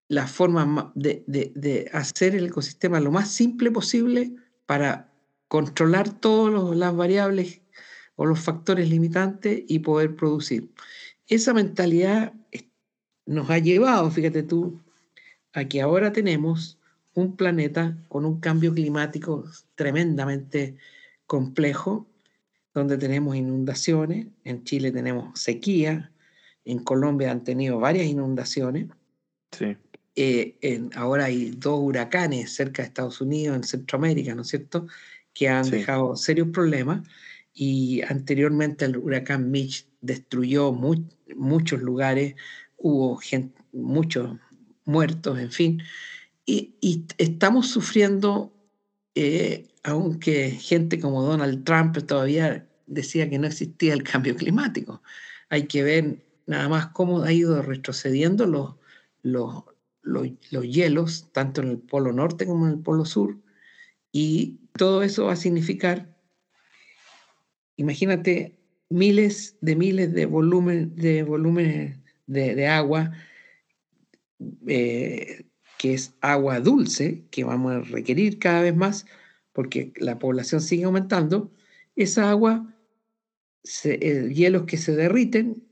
[0.08, 4.34] la forma de, de, de hacer el ecosistema lo más simple posible
[4.66, 5.12] para
[5.48, 7.60] controlar todas las variables
[8.16, 10.70] o los factores limitantes y poder producir.
[11.28, 12.32] Esa mentalidad
[13.26, 14.80] nos ha llevado, fíjate tú,
[15.52, 16.78] a que ahora tenemos
[17.14, 20.76] un planeta con un cambio climático tremendamente
[21.26, 22.06] complejo,
[22.74, 26.10] donde tenemos inundaciones, en Chile tenemos sequía,
[26.64, 28.88] en Colombia han tenido varias inundaciones.
[29.50, 29.76] Sí.
[30.14, 34.86] Eh, en, ahora hay dos huracanes cerca de Estados Unidos, en Centroamérica, ¿no es cierto?,
[35.34, 35.72] que han sí.
[35.72, 37.06] dejado serios problemas.
[37.54, 42.34] Y anteriormente el huracán Mitch destruyó muy, muchos lugares,
[42.78, 44.38] hubo gente, muchos
[44.84, 45.82] muertos, en fin.
[46.44, 46.74] Y,
[47.18, 48.52] estamos sufriendo,
[49.14, 55.02] eh, aunque gente como Donald Trump todavía decía que no existía el cambio climático.
[55.48, 58.74] Hay que ver nada más cómo ha ido retrocediendo los,
[59.22, 59.64] los,
[60.02, 63.38] los, los hielos, tanto en el polo norte como en el polo sur,
[64.10, 66.14] y todo eso va a significar,
[67.76, 68.58] imagínate,
[68.90, 70.94] miles de miles de volumen,
[71.26, 73.12] volúmenes de, de agua
[74.66, 75.44] eh,
[75.78, 79.06] que es agua dulce, que vamos a requerir cada vez más
[79.52, 81.52] porque la población sigue aumentando,
[81.94, 82.74] esa agua,
[83.62, 85.62] se, eh, hielos que se derriten,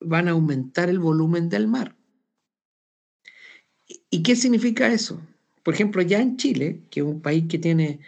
[0.00, 1.96] van a aumentar el volumen del mar.
[4.10, 5.20] ¿Y qué significa eso?
[5.62, 8.00] Por ejemplo, ya en Chile, que es un país que tiene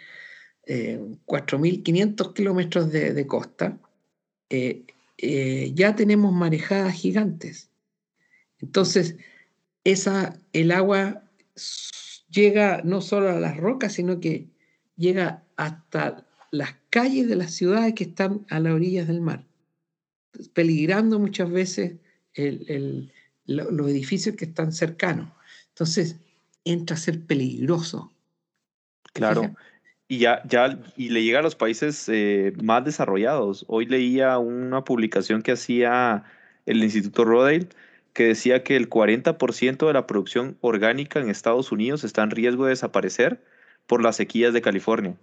[0.65, 3.79] eh, 4.500 kilómetros de, costa,
[4.49, 4.83] eh,
[5.17, 7.69] eh, ya tenemos marejadas gigantes.
[8.59, 9.15] Entonces,
[9.85, 11.23] esa, el agua
[12.29, 14.49] llega no solo a las rocas, sino que
[14.97, 19.45] llega hasta las calles de las ciudades que están a las orillas del mar,
[20.53, 21.93] peligrando muchas veces
[22.33, 23.11] el, el,
[23.45, 25.29] los edificios que están cercanos.
[25.69, 26.17] Entonces,
[26.65, 28.11] entra a ser peligroso.
[29.13, 29.55] Claro.
[30.07, 33.65] Y ya, ya, y le llega a los países eh, más desarrollados.
[33.67, 36.23] Hoy leía una publicación que hacía
[36.65, 37.69] el Instituto Rodale
[38.15, 42.63] que decía que el 40% de la producción orgánica en Estados Unidos está en riesgo
[42.63, 43.43] de desaparecer
[43.87, 45.17] por las sequías de California.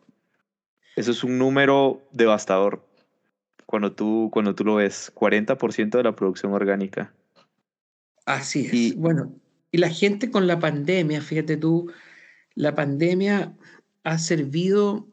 [0.95, 2.87] Eso es un número devastador
[3.65, 7.15] cuando tú, cuando tú lo ves, 40% de la producción orgánica.
[8.27, 8.75] Así es.
[8.75, 9.35] Y, bueno,
[9.71, 11.91] y la gente con la pandemia, fíjate tú,
[12.55, 13.57] la pandemia
[14.05, 15.09] ha servido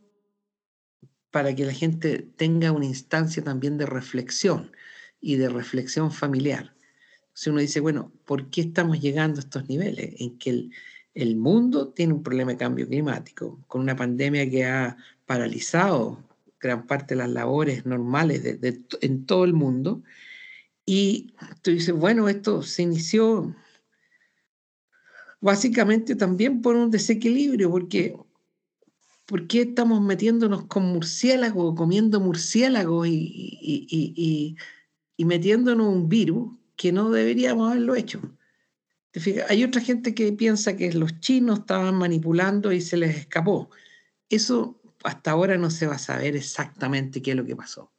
[1.31, 4.73] para que la gente tenga una instancia también de reflexión
[5.21, 6.73] y de reflexión familiar.
[7.39, 10.13] Si uno dice, bueno, ¿por qué estamos llegando a estos niveles?
[10.19, 10.69] En que
[11.13, 16.21] el, mundo tiene un problema de cambio climático, con una pandemia que ha paralizado
[16.59, 18.43] gran parte de las labores normales
[18.99, 20.03] en todo el mundo.
[20.85, 23.55] Y tú dices, bueno, esto se inició
[25.39, 28.17] básicamente también por un desequilibrio, porque
[29.25, 34.57] ¿por qué estamos metiéndonos con murciélagos, comiendo murciélagos y,
[35.17, 38.21] metiéndonos un virus que no deberíamos haberlo hecho.
[39.49, 43.69] Hay otra gente que piensa que los chinos estaban manipulando y se les escapó.
[44.29, 47.91] Eso hasta ahora no se va a saber exactamente qué es lo que pasó.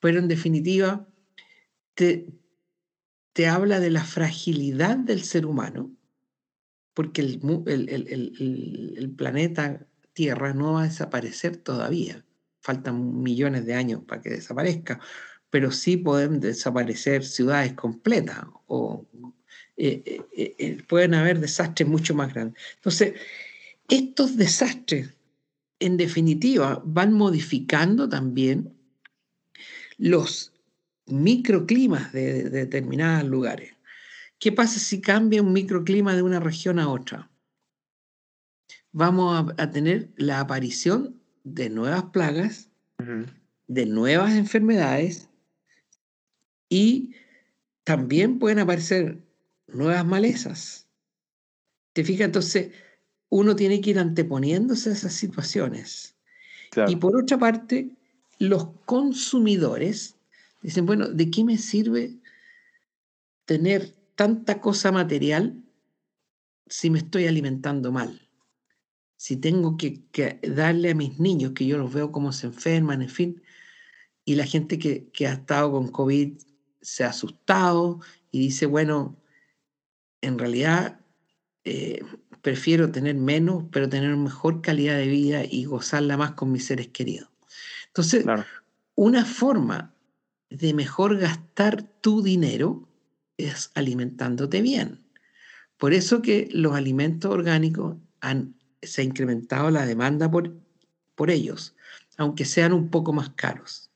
[0.00, 1.08] Pero en definitiva,
[1.94, 2.26] te,
[3.32, 5.90] te habla de la fragilidad del ser humano,
[6.92, 12.22] porque el, el, el, planeta Tierra no va a desaparecer todavía.
[12.60, 15.00] Faltan millones de años para que desaparezca
[15.50, 19.04] pero sí pueden desaparecer ciudades completas o
[19.76, 20.02] eh,
[20.36, 22.62] eh, eh, pueden haber desastres mucho más grandes.
[22.76, 23.14] Entonces,
[23.88, 25.14] estos desastres,
[25.78, 28.72] en definitiva, van modificando también
[29.98, 30.52] los
[31.06, 33.74] microclimas de, de determinados lugares.
[34.38, 37.30] ¿Qué pasa si cambia un microclima de una región a otra?
[38.92, 42.70] vamos a, tener la aparición de nuevas plagas,
[43.66, 45.29] de nuevas enfermedades
[46.70, 47.14] y
[47.84, 49.18] también pueden aparecer
[49.66, 50.88] nuevas malezas.
[51.92, 52.26] ¿Te fijas?
[52.26, 52.70] Entonces,
[53.28, 56.16] uno tiene que ir anteponiéndose a esas situaciones.
[56.86, 57.90] Y por otra parte,
[58.38, 60.16] los consumidores
[60.62, 62.16] dicen, bueno, ¿de qué me sirve
[63.44, 65.60] tener tanta cosa material
[66.68, 68.28] si me estoy alimentando mal?
[69.16, 70.00] Si tengo que,
[70.42, 73.42] darle a mis niños, que yo los veo cómo se enferman, en fin,
[74.24, 76.38] y la gente que, ha estado con COVID
[76.80, 79.16] se ha asustado y dice, bueno,
[80.20, 81.00] en realidad
[81.64, 82.02] eh,
[82.42, 86.88] prefiero tener menos, pero tener mejor calidad de vida y gozarla más con mis seres
[86.88, 87.28] queridos.
[87.88, 88.24] Entonces,
[88.94, 89.94] una forma
[90.48, 92.88] de mejor gastar tu dinero
[93.36, 95.04] es alimentándote bien.
[95.76, 100.54] Por eso que los alimentos orgánicos han, se ha incrementado la demanda por,
[101.14, 101.74] por ellos,
[102.16, 103.89] aunque sean un poco más caros.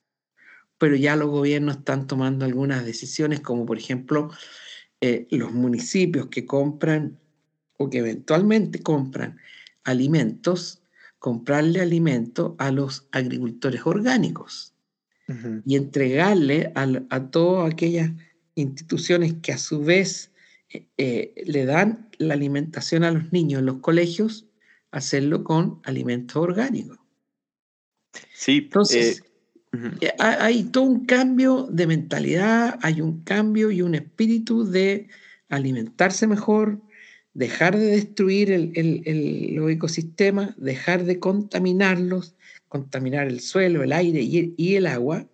[0.79, 4.31] Pero ya los gobiernos están tomando algunas decisiones, como por ejemplo
[5.01, 7.19] eh, los municipios que compran
[7.77, 9.39] o que eventualmente compran
[9.85, 10.83] alimentos,
[11.19, 14.75] comprarle alimentos a los agricultores orgánicos
[15.65, 18.11] y entregarle a, todas aquellas
[18.55, 20.33] instituciones que a su vez
[20.69, 24.47] eh, eh, le dan la alimentación a los niños en los colegios,
[24.91, 26.99] hacerlo con alimentos orgánicos.
[28.35, 29.24] Sí, entonces
[30.19, 35.09] hay todo un cambio de mentalidad, hay un cambio y un espíritu de
[35.49, 36.81] alimentarse mejor,
[37.35, 42.35] dejar de destruir el, el, los ecosistemas, dejar de contaminarlos,
[42.69, 45.27] contaminar el suelo, el aire y el, agua,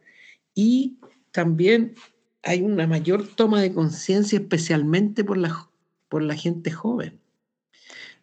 [0.55, 0.98] y
[1.31, 1.94] también
[2.42, 5.68] hay una mayor toma de conciencia, especialmente por la,
[6.09, 7.18] por la gente joven.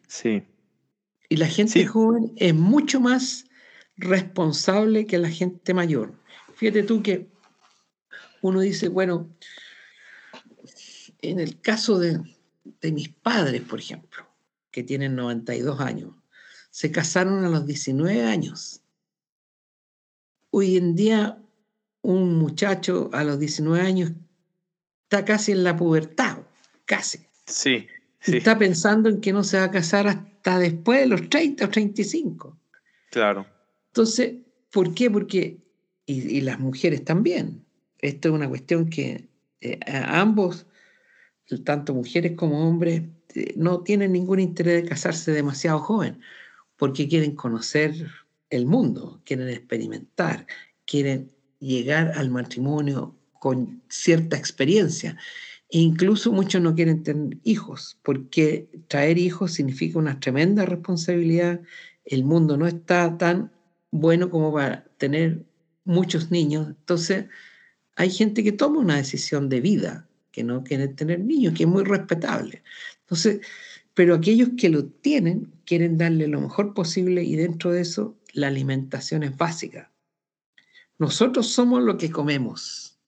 [0.06, 0.42] Sí.
[1.28, 3.47] Y la gente joven es mucho más
[3.98, 6.14] responsable que la gente mayor.
[6.54, 7.28] Fíjate tú que
[8.40, 9.28] uno dice, bueno,
[11.20, 12.20] en el caso de,
[12.80, 14.26] de mis padres, por ejemplo,
[14.70, 16.14] que tienen 92 años,
[16.70, 18.82] se casaron a los 19 años.
[20.50, 21.38] Hoy en día,
[22.02, 24.12] un muchacho a los 19 años
[25.04, 26.38] está casi en la pubertad,
[26.84, 27.26] casi.
[27.46, 27.86] Sí.
[28.20, 31.68] Está pensando en que no se va a casar hasta después de los 30 o
[31.68, 32.58] 35.
[33.10, 33.46] Claro.
[33.98, 34.36] Entonces,
[34.70, 35.10] ¿por qué?
[35.10, 35.58] Porque,
[36.06, 37.64] y, las mujeres también,
[37.98, 39.28] esto es una cuestión que
[39.60, 40.66] eh, ambos
[41.64, 43.02] tanto mujeres como hombres,
[43.34, 46.20] eh, no tienen ningún interés de casarse demasiado joven,
[46.76, 47.92] porque quieren conocer
[48.50, 50.46] el mundo, quieren experimentar,
[50.86, 55.16] quieren llegar al matrimonio con cierta experiencia.
[55.70, 61.62] E incluso muchos no quieren tener hijos, porque traer hijos significa una tremenda responsabilidad.
[62.04, 63.57] El mundo no está tan
[63.90, 65.44] bueno como para tener
[65.84, 66.68] muchos niños.
[66.68, 67.26] Entonces,
[67.96, 71.68] hay gente que toma una decisión de vida que no quieren tener niños, que es
[71.68, 72.62] muy respetable.
[73.00, 73.40] Entonces,
[73.94, 78.46] pero aquellos que lo tienen quieren darle lo mejor posible y dentro de eso la
[78.46, 79.90] alimentación es básica.
[80.98, 82.98] Nosotros somos lo que comemos.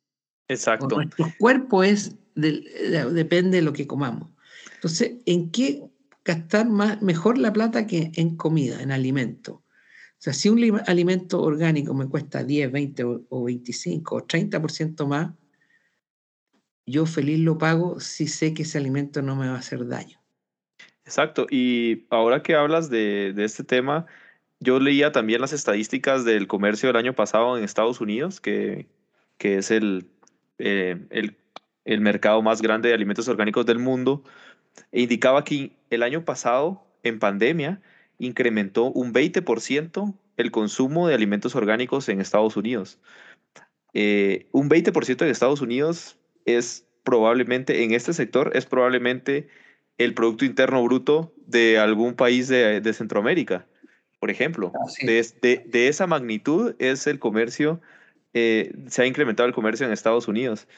[0.49, 0.97] Exacto.
[0.97, 4.31] nuestro cuerpo es depende de lo que comamos.
[4.75, 5.85] Entonces, ¿en qué
[6.25, 9.63] gastar más, mejor la plata que en comida, en alimento?
[10.21, 15.33] O sea, si un alimento orgánico me cuesta 10, 20 o 25 o 30% más,
[16.85, 20.21] yo feliz lo pago si sé que ese alimento no me va a hacer daño.
[21.07, 24.05] Exacto, y ahora que hablas de, este tema,
[24.59, 28.89] yo leía también las estadísticas del comercio del año pasado en Estados Unidos, que,
[29.39, 30.07] que es el,
[30.59, 31.35] eh, el,
[31.87, 34.23] el, mercado más grande de alimentos orgánicos del mundo,
[34.93, 37.81] e indicaba que el año pasado, en pandemia,
[38.21, 43.01] incrementó un 20% el consumo de alimentos orgánicos en Estados Unidos.
[43.93, 49.49] Eh, un 20% en Estados Unidos es probablemente, en este sector, es probablemente
[49.99, 53.67] el Producto Interno Bruto de algún país de, Centroamérica,
[54.19, 54.73] por ejemplo.
[54.75, 57.81] Ah, de, de, esa magnitud es el comercio,
[58.33, 60.69] eh, se ha incrementado el comercio en Estados Unidos.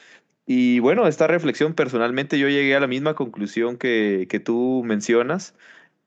[0.45, 5.55] Y bueno, esta reflexión personalmente yo llegué a la misma conclusión que, que tú mencionas,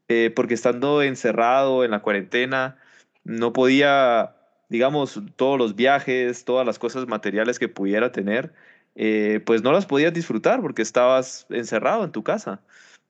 [0.09, 2.79] eh, porque estando encerrado en la cuarentena,
[3.25, 4.37] no podía,
[4.69, 8.55] digamos, todos los viajes, todas las cosas materiales que pudiera tener,
[8.95, 12.63] eh, pues no las podías disfrutar porque estabas encerrado en tu casa.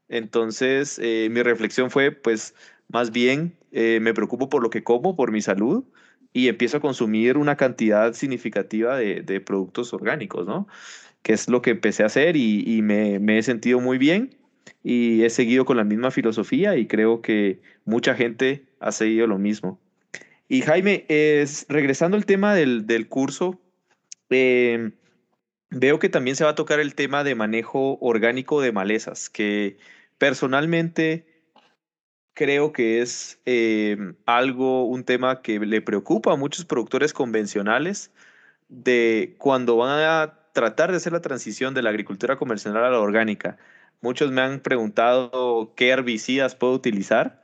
[0.09, 2.55] Entonces, eh, mi reflexión fue, pues,
[2.89, 5.85] más bien me preocupo por lo que como, por mi salud,
[6.37, 10.69] y empiezo a consumir una cantidad significativa de, productos orgánicos, ¿no?
[11.23, 14.37] Que es lo que empecé a hacer y, me, he sentido muy bien.
[14.83, 19.39] Y he seguido con la misma filosofía y creo que mucha gente ha seguido lo
[19.39, 19.81] mismo.
[20.49, 23.61] Y Jaime, es, regresando al tema del, del curso,
[24.31, 24.93] em,
[25.71, 29.77] veo que también se va a tocar el tema de manejo orgánico de malezas, que
[30.19, 31.27] personalmente
[32.35, 38.13] creo que es em, algo, un tema que le preocupa a muchos productores convencionales
[38.69, 43.01] de cuando van a tratar de hacer la transición de la agricultura convencional a la
[43.01, 43.59] orgánica.
[44.07, 47.43] Muchos me han preguntado qué herbicidas puedo utilizar,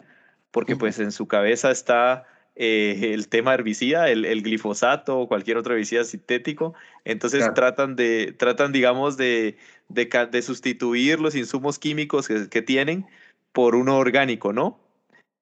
[0.53, 5.75] porque pues en su cabeza está eh, el tema herbicida, el, glifosato o cualquier otro
[5.75, 6.75] herbicida sintético.
[7.05, 9.57] Entonces tratan, de, tratan, digamos, de,
[9.89, 13.07] de, sustituir los insumos químicos que, que, tienen
[13.51, 14.79] por uno orgánico, ¿no?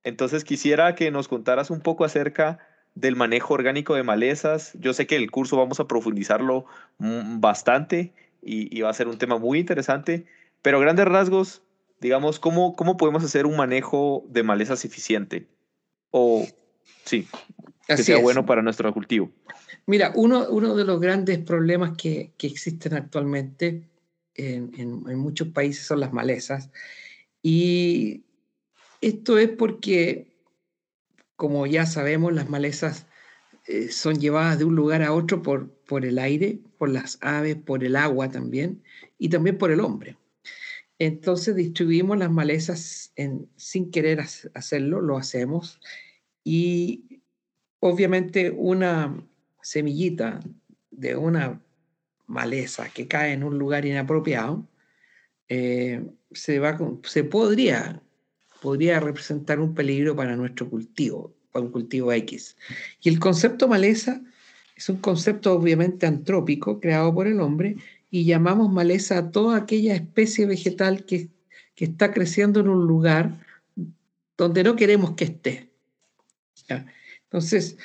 [0.04, 2.60] Entonces quisiera que nos contaras un poco acerca
[2.94, 4.72] del manejo orgánico de malezas.
[4.80, 6.64] Yo sé que el curso vamos a profundizarlo
[6.96, 10.24] mm, bastante y, y va a ser un tema muy interesante,
[10.62, 11.62] pero grandes rasgos,
[12.00, 15.48] digamos, ¿cómo, cómo podemos hacer un manejo de malezas eficiente?
[16.10, 16.46] O
[17.04, 17.26] Sí,
[17.86, 19.32] que sea bueno para nuestro cultivo.
[19.86, 23.88] Mira, uno, uno de los grandes problemas que, que existen actualmente
[24.34, 26.70] en, en, muchos países son las malezas.
[27.42, 28.22] Y
[29.00, 30.28] esto es porque,
[31.36, 33.06] como ya sabemos, las malezas
[33.66, 37.56] eh, son llevadas de un lugar a otro por, por el aire, por las aves,
[37.56, 38.82] por el agua también,
[39.18, 40.16] y también por el hombre.
[41.00, 43.14] Entonces distribuimos las malezas
[43.56, 45.80] sin querer hacerlo, lo hacemos
[46.44, 47.22] y
[47.80, 49.16] obviamente una
[49.62, 50.40] semillita
[50.90, 51.58] de una
[52.26, 54.68] maleza que cae en un lugar inapropiado,
[55.48, 58.02] eh, se, va, se podría,
[58.60, 62.58] podría representar un peligro para nuestro cultivo, para un cultivo X.
[63.00, 64.20] Y el concepto maleza
[64.76, 67.76] es un concepto obviamente antrópico creado por el hombre
[68.10, 71.28] y llamamos maleza a toda aquella especie vegetal que,
[71.74, 73.46] que está creciendo en un lugar
[74.36, 75.70] donde no queremos que esté.
[77.24, 77.78] Entonces,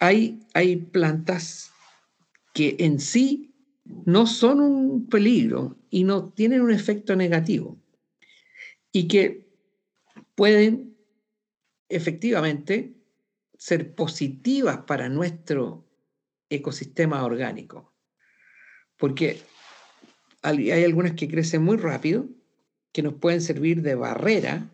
[0.00, 1.72] hay, hay plantas
[2.54, 3.54] que en sí
[3.84, 7.78] no son un peligro y no tienen un efecto negativo
[8.92, 9.48] y que
[10.34, 10.96] pueden
[11.88, 12.94] efectivamente
[13.56, 15.84] ser positivas para nuestro
[16.48, 17.92] ecosistema orgánico.
[18.96, 19.42] Porque
[20.42, 22.26] hay algunas que crecen muy rápido,
[22.92, 24.70] que nos pueden servir de barrera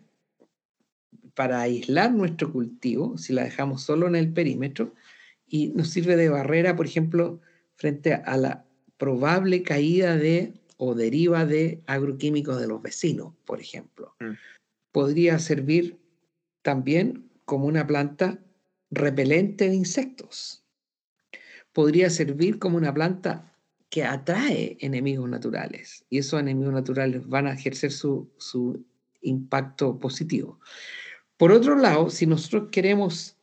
[1.33, 4.93] para aislar nuestro cultivo, si la dejamos solo en el perímetro,
[5.47, 7.39] y nos sirve de barrera, por ejemplo,
[7.75, 8.65] frente a la
[8.97, 14.15] probable caída de o deriva de agroquímicos de los vecinos, por ejemplo.
[14.19, 14.33] Mm.
[14.91, 15.97] Podría servir
[16.61, 18.39] también como una planta
[18.91, 20.63] repelente de insectos.
[21.73, 23.54] Podría servir como una planta
[23.89, 28.85] que atrae enemigos naturales y esos enemigos naturales van a ejercer su, su
[29.21, 30.59] impacto positivo.
[31.37, 33.37] Por otro lado, si nosotros queremos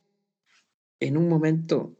[1.01, 1.97] en un momento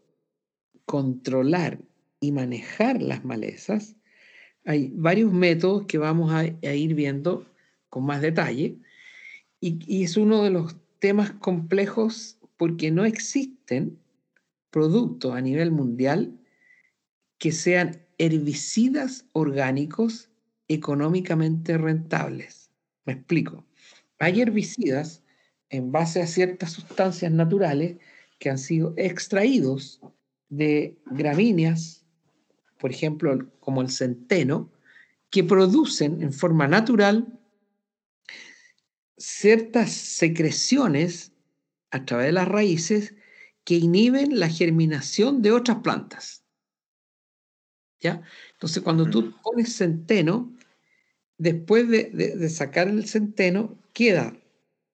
[0.87, 1.81] controlar
[2.21, 3.97] y manejar las malezas,
[4.65, 7.47] hay varios métodos que vamos a, ir viendo
[7.89, 8.79] con más detalle
[9.61, 13.99] y, y es uno de los temas complejos porque no existen
[14.71, 16.39] productos a nivel mundial
[17.39, 20.31] que sean herbicidas orgánicos
[20.69, 22.71] económicamente rentables.
[23.05, 23.67] Me explico.
[24.21, 25.25] Hay herbicidas
[25.71, 27.97] en base a ciertas sustancias naturales
[28.39, 30.01] que han sido extraídos
[30.51, 32.07] de gramíneas,
[32.79, 34.71] por ejemplo, como el centeno,
[35.29, 37.41] que producen en forma natural
[39.17, 41.33] ciertas secreciones
[41.91, 43.17] a través de las raíces
[43.65, 46.42] que inhiben la germinación de otras plantas.
[48.03, 48.21] ¿Ya?
[48.53, 50.53] Entonces, cuando tú pones centeno,
[51.39, 54.37] después de, de sacar el centeno, queda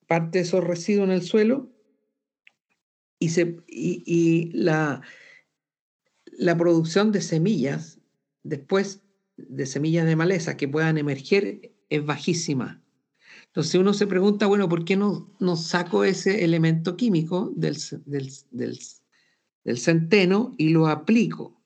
[0.06, 1.68] parte de esos residuos en el suelo
[3.20, 5.02] y, se, y, la,
[6.32, 8.00] la producción de semillas,
[8.42, 9.02] después
[9.36, 12.82] de semillas de maleza que puedan emerger, es bajísima.
[13.46, 18.30] Entonces uno se pregunta, bueno, ¿por qué no, no saco ese elemento químico del, del,
[19.64, 21.57] del, centeno y lo aplico?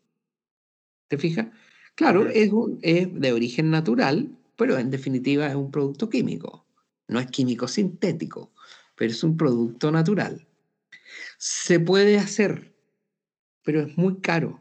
[1.13, 1.49] ¿Te fijas?
[1.95, 2.51] Claro, es,
[2.81, 6.65] es de origen natural, pero en definitiva es un producto químico.
[7.07, 8.51] No es químico sintético,
[8.97, 10.49] pero es un producto natural.
[11.37, 12.75] Se puede hacer,
[13.63, 14.59] pero es muy caro.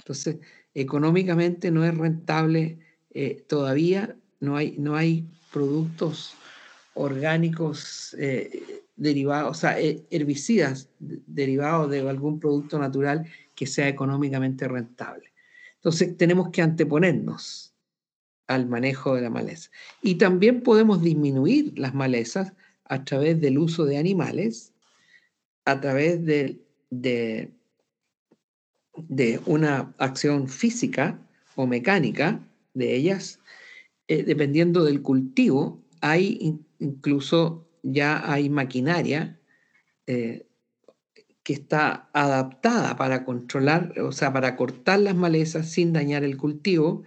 [0.00, 0.38] Entonces,
[0.74, 2.80] económicamente no es rentable
[3.14, 6.34] eh, todavía, no hay, no hay productos
[6.94, 14.66] orgánicos eh, derivados, o sea, eh, herbicidas derivados de algún producto natural que sea económicamente
[14.66, 15.29] rentable.
[15.80, 17.74] Entonces, tenemos que anteponernos
[18.46, 19.70] al manejo de la maleza.
[20.02, 22.52] Y también podemos disminuir las malezas
[22.84, 24.74] a través del uso de animales,
[25.64, 26.60] a través de,
[26.90, 27.52] de,
[29.46, 31.18] una acción física
[31.54, 33.38] o mecánica de ellas,
[34.08, 39.38] eh, dependiendo del cultivo, hay incluso ya hay maquinaria
[40.06, 40.49] eh,
[41.50, 47.02] que está adaptada para controlar, o sea, para cortar las malezas sin dañar el cultivo.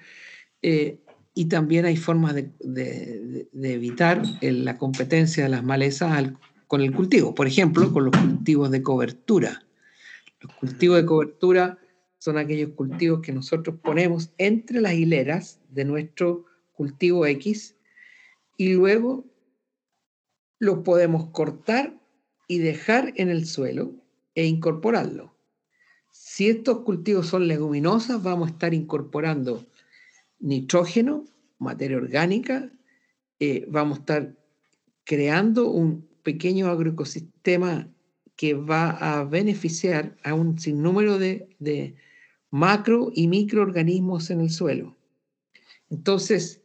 [0.61, 0.99] Eh,
[1.33, 6.33] y también hay formas de, evitar la competencia de las malezas
[6.67, 7.33] con el cultivo.
[7.33, 9.65] Por ejemplo, con los cultivos de cobertura.
[10.41, 11.77] Los cultivos de cobertura
[12.17, 17.77] son aquellos cultivos que nosotros ponemos entre las hileras de nuestro cultivo X
[18.57, 19.23] y luego
[20.59, 21.97] los podemos cortar
[22.49, 24.02] y dejar en el suelo
[24.35, 25.35] e incorporarlo.
[26.11, 29.65] Si estos cultivos son leguminosas, vamos a estar incorporando
[30.39, 31.25] nitrógeno,
[31.59, 32.71] materia orgánica,
[33.39, 34.37] eh, vamos a estar
[35.03, 37.89] creando un pequeño agroecosistema
[38.35, 41.95] que va a beneficiar a un sinnúmero de, de
[42.49, 44.95] macro y microorganismos en el suelo.
[45.89, 46.61] Entonces,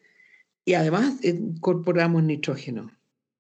[0.65, 2.91] y además incorporamos nitrógeno.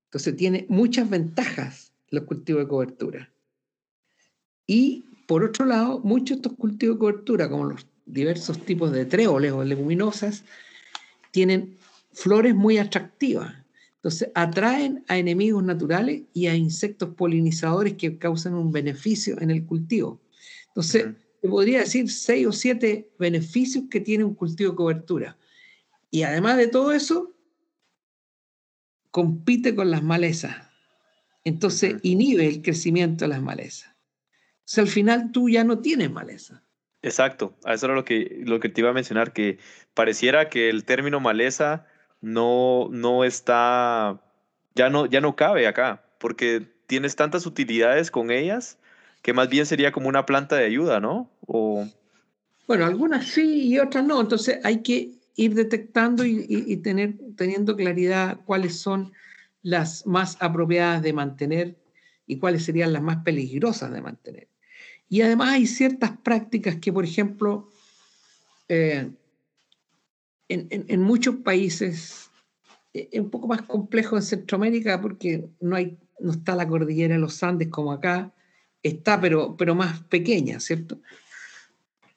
[0.07, 3.33] Entonces tiene muchas ventajas los cultivos de cobertura.
[4.71, 9.07] Y por otro lado, muchos de estos cultivos de cobertura, como los diversos tipos de
[9.07, 10.45] tréboles o leguminosas,
[11.31, 11.77] tienen
[12.12, 13.55] flores muy atractivas.
[13.97, 19.64] Entonces atraen a enemigos naturales y a insectos polinizadores que causan un beneficio en el
[19.64, 20.21] cultivo.
[20.69, 25.39] Entonces, te podría decir seis o siete beneficios que tiene un cultivo de cobertura.
[26.11, 27.35] Y además de todo eso,
[29.11, 30.57] compite con las malezas.
[31.45, 33.97] Entonces inhibe el crecimiento de las malezas.
[34.69, 36.62] O sea, al final tú ya no tienes maleza.
[37.01, 39.59] Exacto, eso era lo que, lo que te iba a mencionar, que
[39.95, 41.87] pareciera que el término maleza
[42.21, 44.21] no, no está,
[44.75, 48.79] ya no, ya no cabe acá, porque tienes tantas utilidades con ellas
[49.23, 51.31] que más bien sería como una planta de ayuda, ¿no?
[51.47, 51.89] O...
[52.66, 58.41] Bueno, algunas sí y otras no, entonces hay que ir detectando y, tener, teniendo claridad
[58.45, 59.12] cuáles son
[59.62, 61.79] las más apropiadas de mantener
[62.27, 64.49] y cuáles serían las más peligrosas de mantener.
[65.09, 67.69] Y además hay ciertas prácticas que, por ejemplo,
[68.69, 69.11] eh,
[70.49, 72.31] en, muchos países
[72.93, 77.15] eh, es un poco más complejo en Centroamérica porque no, hay, no está la cordillera
[77.15, 78.35] de los Andes como acá,
[78.83, 81.01] está pero, pero más pequeña, ¿cierto?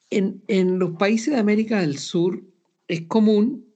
[0.09, 2.43] En, en los países de América del Sur
[2.87, 3.71] es común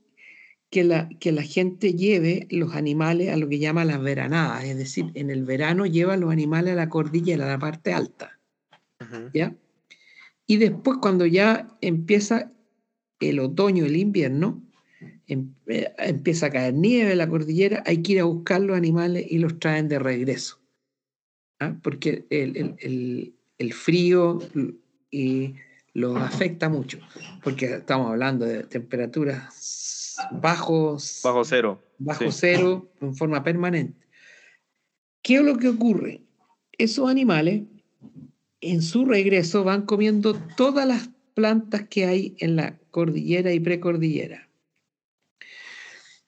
[0.69, 4.77] que la, que la gente lleve los animales a lo que llama las veranadas, es
[4.77, 8.34] decir, en el verano lleva los animales a la cordillera, a la parte alta.
[9.33, 9.55] ¿Ya?
[10.47, 12.51] Y después cuando ya empieza
[13.19, 14.61] el otoño, el invierno,
[15.27, 18.77] em, eh, empieza a caer nieve en la cordillera, hay que ir a buscar los
[18.77, 20.59] animales y los traen de regreso.
[21.59, 21.75] ¿ah?
[21.81, 24.39] Porque el, el, el, frío
[25.09, 25.55] y
[25.93, 26.99] los afecta mucho,
[27.43, 31.21] porque estamos hablando de temperaturas bajos.
[31.23, 31.81] Bajo cero.
[31.97, 34.05] Bajo cero en forma permanente.
[35.21, 36.21] ¿Qué es lo que ocurre?
[36.77, 37.63] Esos animales
[38.71, 44.49] en su regreso van comiendo todas las plantas que hay en la cordillera y precordillera.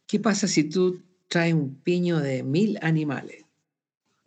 [0.06, 3.46] ¿Qué pasa si tú traes un piño de mil animales?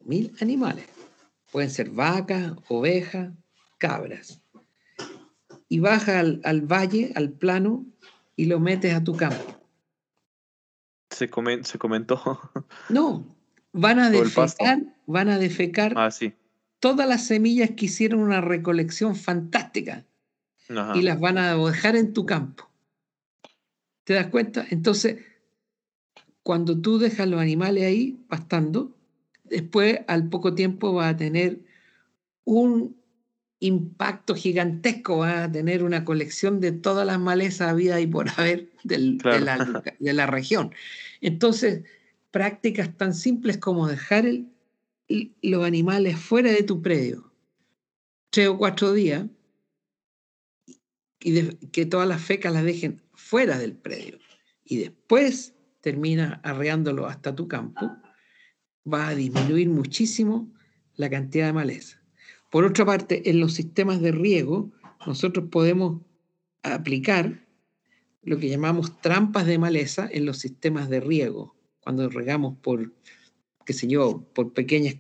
[0.01, 0.87] Mil animales.
[1.53, 3.33] Pueden ser vacas, ovejas,
[3.79, 4.41] cabras
[5.71, 7.87] y baja al, valle, al plano,
[8.35, 9.57] y lo metes a tu campo.
[11.11, 11.31] Se,
[11.63, 12.41] se comentó.
[12.89, 13.25] No,
[13.73, 16.35] van a defecar, van a defecar ah, sí.
[16.81, 20.05] Todas las semillas que hicieron una recolección fantástica
[20.95, 22.69] y las van a dejar en tu campo.
[24.05, 24.67] ¿Te das cuenta?
[24.71, 25.19] Entonces,
[26.43, 28.97] cuando tú dejas los animales ahí pastando,
[29.45, 31.61] después al poco tiempo va a tener
[32.45, 32.97] un
[33.59, 38.71] impacto gigantesco, va a tener una colección de todas las malezas vida y por haber
[38.85, 40.73] de, la, de, la, región.
[41.21, 41.83] Entonces,
[42.31, 44.47] prácticas tan simples como dejar el,
[45.43, 47.31] los animales fuera de tu predio
[48.31, 49.27] tres o cuatro días
[51.21, 51.43] y
[51.73, 54.19] que todas las fecas las dejen fuera del predio
[54.65, 57.91] y después termina arreándolo hasta tu campo,
[58.91, 60.53] va a disminuir muchísimo
[60.95, 62.01] la cantidad de maleza.
[62.51, 64.71] Por otra parte, en los sistemas de riego,
[65.07, 66.03] nosotros podemos
[66.63, 67.47] aplicar
[68.23, 72.93] lo que llamamos trampas de maleza en los sistemas de riego, cuando regamos por,
[73.71, 74.97] qué sé yo, por pequeñas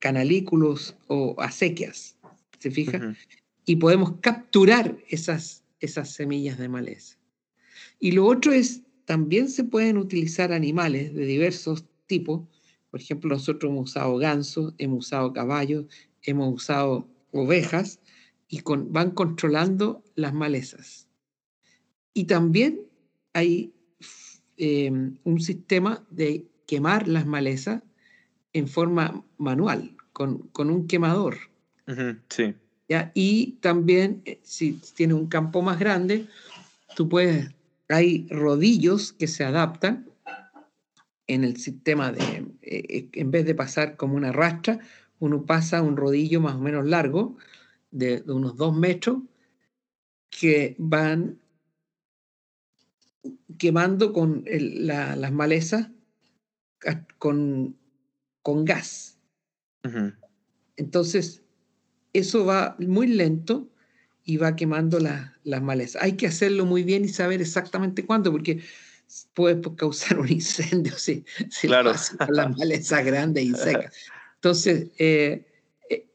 [0.00, 2.16] canalículos o acequias,
[2.58, 3.14] ¿se fija?
[3.64, 7.16] Y podemos capturar esas, esas semillas de maleza.
[8.00, 12.42] Y lo otro es, también se pueden utilizar animales de diversos tipos.
[12.90, 15.86] Por ejemplo, nosotros hemos usado gansos, hemos usado caballos,
[16.22, 18.00] hemos usado ovejas
[18.48, 21.06] y van controlando las malezas.
[22.14, 22.80] Y también
[23.32, 23.72] hay
[24.56, 27.82] em, un sistema de quemar las malezas
[28.52, 31.36] en forma manual, con, un quemador.
[32.28, 32.54] sí.
[32.88, 33.10] ¿ya?
[33.14, 36.26] Y también, eh, si tienes un campo más grande,
[36.96, 37.50] tú puedes,
[37.88, 40.08] hay rodillos que se adaptan
[41.26, 42.22] en el sistema de,
[42.62, 44.78] eh, eh, en vez de pasar como una rastra,
[45.18, 47.36] uno pasa un rodillo más o menos largo,
[47.90, 49.18] de, unos dos metros,
[50.30, 51.38] que van
[53.56, 55.88] quemando con las malezas
[57.18, 57.76] con,
[58.42, 59.18] con gas.
[60.76, 61.42] Entonces,
[62.12, 63.68] eso va muy lento
[64.24, 66.02] y va quemando las malezas.
[66.02, 68.62] Hay que hacerlo muy bien y saber exactamente cuándo, porque
[69.34, 71.92] puede causar un incendio si, si claro.
[72.28, 73.94] las malezas grandes y secas.
[74.36, 75.46] Entonces, eh,
[75.90, 76.06] eh,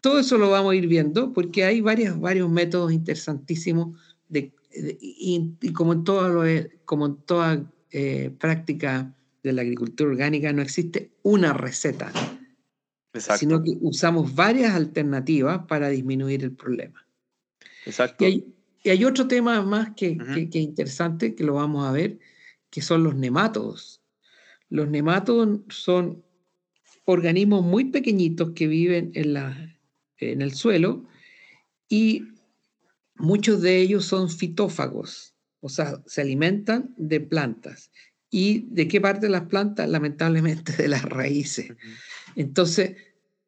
[0.00, 3.98] todo eso lo vamos a ir viendo porque hay varios, varios métodos interesantísimos
[4.28, 6.44] de, y, como en, todo
[6.84, 9.14] como en toda eh, práctica
[9.44, 12.10] de la agricultura orgánica no existe una receta,
[13.38, 17.06] sino que usamos varias alternativas para disminuir el problema.
[17.84, 18.24] Exacto.
[18.24, 18.42] Y
[18.88, 22.18] hay, otro tema más que, es interesante, que lo vamos a ver,
[22.70, 24.02] que son los nematodos.
[24.70, 26.24] Los nematodos son
[27.04, 29.78] organismos muy pequeñitos que viven en, la,
[30.16, 31.06] en el suelo
[31.88, 32.28] y
[33.14, 37.90] muchos de ellos son fitófagos, o sea, se alimentan de plantas.
[38.36, 39.88] ¿Y de qué parte de las plantas?
[39.88, 41.72] Lamentablemente de las raíces.
[42.34, 42.96] Entonces,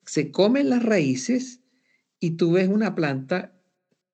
[0.04, 1.58] se comen las raíces
[2.20, 3.52] y tú ves una planta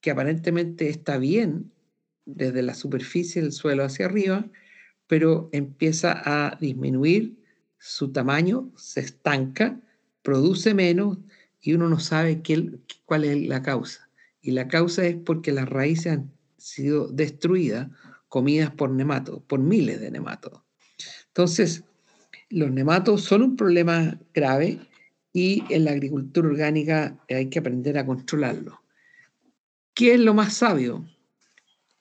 [0.01, 1.71] que aparentemente está bien
[2.25, 4.47] desde la superficie del suelo hacia arriba,
[5.09, 7.37] pero empieza a disminuir
[7.77, 9.79] su tamaño, se estanca,
[10.23, 11.19] produce menos
[11.61, 14.09] y uno no sabe qué, cuál es la causa.
[14.41, 17.89] Y la causa es porque las raíces han sido destruidas,
[18.29, 20.62] comidas por nematodos, por miles de nematodos.
[21.33, 21.85] Entonces,
[22.51, 24.79] los nematodos son un problema grave
[25.33, 28.83] y en la agricultura orgánica hay que aprender a controlarlo.
[29.95, 31.07] ¿Qué es lo más sabio?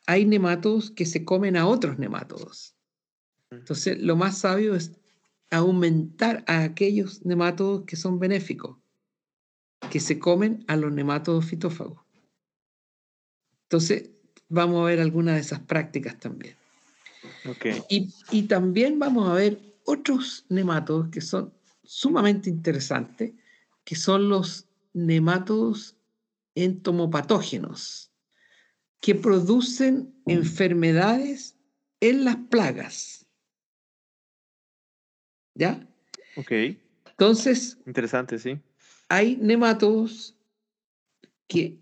[0.05, 2.75] Hay nematodos que se comen a otros nematodos.
[3.51, 4.91] Entonces, lo más sabio es
[5.49, 8.77] aumentar a aquellos nematodos que son benéficos,
[9.89, 12.01] que se comen a los nematodos fitófagos.
[13.63, 14.09] Entonces,
[14.49, 16.60] vamos a ver algunas de esas prácticas también.
[17.89, 21.53] Y, también vamos a ver otros nematodos que son
[21.83, 23.33] sumamente interesantes,
[23.83, 25.97] que son los nematodos
[26.55, 28.11] entomopatógenos,
[28.99, 31.55] que producen enfermedades
[31.99, 33.25] en las plagas.
[35.53, 35.87] ¿Ya?
[36.37, 36.51] Ok.
[37.05, 37.77] Entonces.
[37.85, 38.59] Interesante, sí.
[39.09, 40.35] Hay nematodos
[41.47, 41.77] que,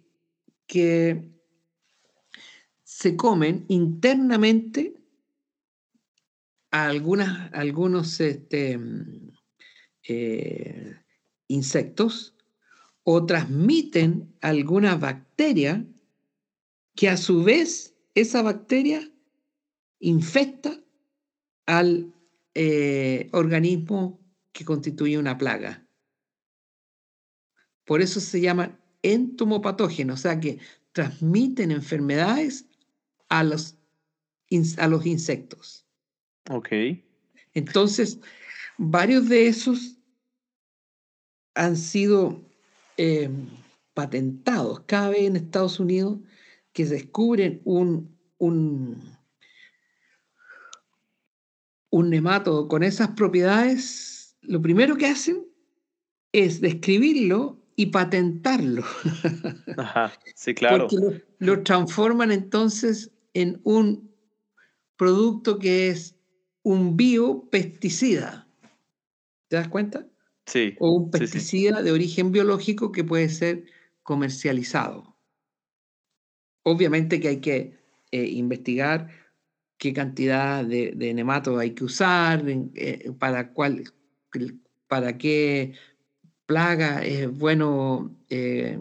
[0.66, 1.30] que
[2.84, 4.99] se comen internamente
[6.72, 9.32] a algunos este, mm,
[10.07, 10.95] eh,
[11.47, 12.36] insectos
[13.03, 15.86] o transmiten alguna bacteria
[16.95, 19.09] que a su vez esa bacteria
[19.99, 20.80] infecta
[21.65, 22.13] al
[22.53, 24.20] eh, organismo
[24.51, 25.88] que constituye una plaga.
[27.86, 30.59] Por eso se llaman entomopatógenos, o sea que
[30.91, 32.67] transmiten enfermedades
[33.30, 33.78] a los,
[34.78, 35.89] a los insectos.
[36.50, 36.70] Ok.
[37.54, 38.20] Entonces,
[38.78, 39.98] varios de esos
[41.56, 42.42] han sido
[42.98, 43.48] em,
[43.94, 44.82] patentados.
[44.86, 46.20] Cada vez en Estados Unidos
[46.74, 49.18] que descubren un, un,
[51.90, 55.46] un nematodo con esas propiedades, lo primero que hacen
[56.32, 58.84] es describirlo y patentarlo.
[59.78, 60.88] Ajá, sí, claro.
[60.90, 64.14] Porque lo, transforman entonces en un
[64.98, 66.18] producto que es
[66.70, 68.47] un biopesticida.
[69.47, 70.05] ¿Te das cuenta?
[70.45, 70.76] Sí.
[70.80, 73.65] O un pesticida de origen biológico que puede ser
[74.03, 75.17] comercializado.
[76.61, 77.80] Obviamente que hay que
[78.11, 79.09] eh, investigar
[79.80, 83.86] qué cantidad de, de hay que usar, eh, para, cuál,
[84.88, 85.74] para qué
[86.45, 88.78] plaga es bueno eh,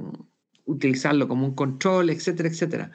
[0.66, 2.92] utilizarlo como un control, etcétera, etcétera.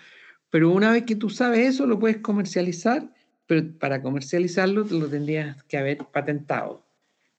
[0.51, 3.11] Pero una vez que tú sabes eso, lo puedes comercializar,
[3.45, 6.85] pero para comercializarlo lo tendrías que haber patentado.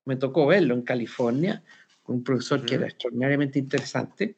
[0.04, 1.62] Me tocó verlo en California,
[2.02, 4.36] con un profesor que era extraordinariamente interesante,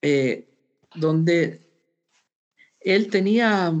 [0.00, 0.48] eh,
[0.94, 1.60] donde
[2.80, 3.72] él tenía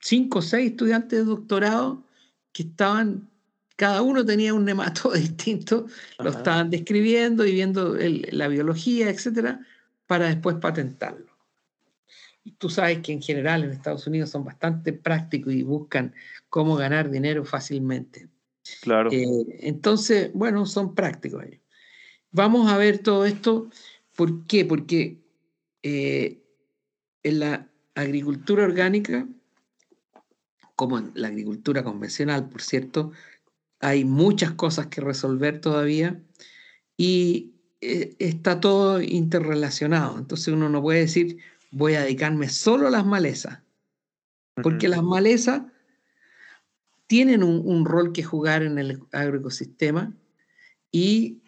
[0.00, 2.04] cinco o seis estudiantes de doctorado
[2.52, 3.28] que estaban,
[3.74, 5.86] cada uno tenía un nemato distinto,
[6.18, 9.60] lo estaban describiendo y viendo la biología, etcétera,
[10.06, 11.35] para después patentarlo.
[12.58, 16.14] Tú sabes que en general en Estados Unidos son bastante prácticos y buscan
[16.48, 18.28] cómo ganar dinero fácilmente.
[18.80, 19.10] Claro.
[19.12, 19.26] Eh,
[19.60, 21.60] entonces, bueno, son prácticos ellos.
[22.30, 23.70] Vamos a ver todo esto.
[24.14, 24.64] ¿Por qué?
[24.64, 25.22] Porque
[25.82, 26.42] eh,
[27.22, 29.26] en la agricultura orgánica,
[30.74, 33.12] como en la agricultura convencional, por cierto,
[33.80, 36.20] hay muchas cosas que resolver todavía
[36.96, 40.18] y eh, está todo interrelacionado.
[40.18, 41.38] Entonces uno no puede decir,
[41.70, 43.60] voy a dedicarme solo a las malezas,
[44.62, 45.62] porque las malezas
[47.06, 50.12] tienen un, rol que jugar en el agroecosistema
[50.90, 51.42] y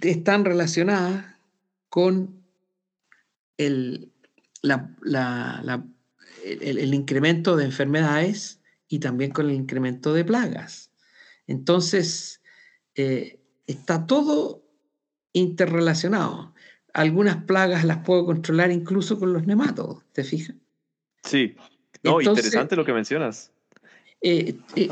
[0.00, 1.34] están relacionadas
[1.88, 2.44] con
[3.56, 4.12] el,
[6.44, 10.92] el, incremento de enfermedades y también con el incremento de plagas.
[11.46, 12.40] Entonces,
[12.94, 14.62] eh, está todo
[15.32, 16.54] interrelacionado.
[16.96, 20.56] Algunas plagas las puedo controlar incluso con los nematodos, ¿te fijas?
[21.22, 21.54] Sí,
[22.02, 23.52] no, interesante lo que mencionas.
[24.22, 24.88] Eh, eh,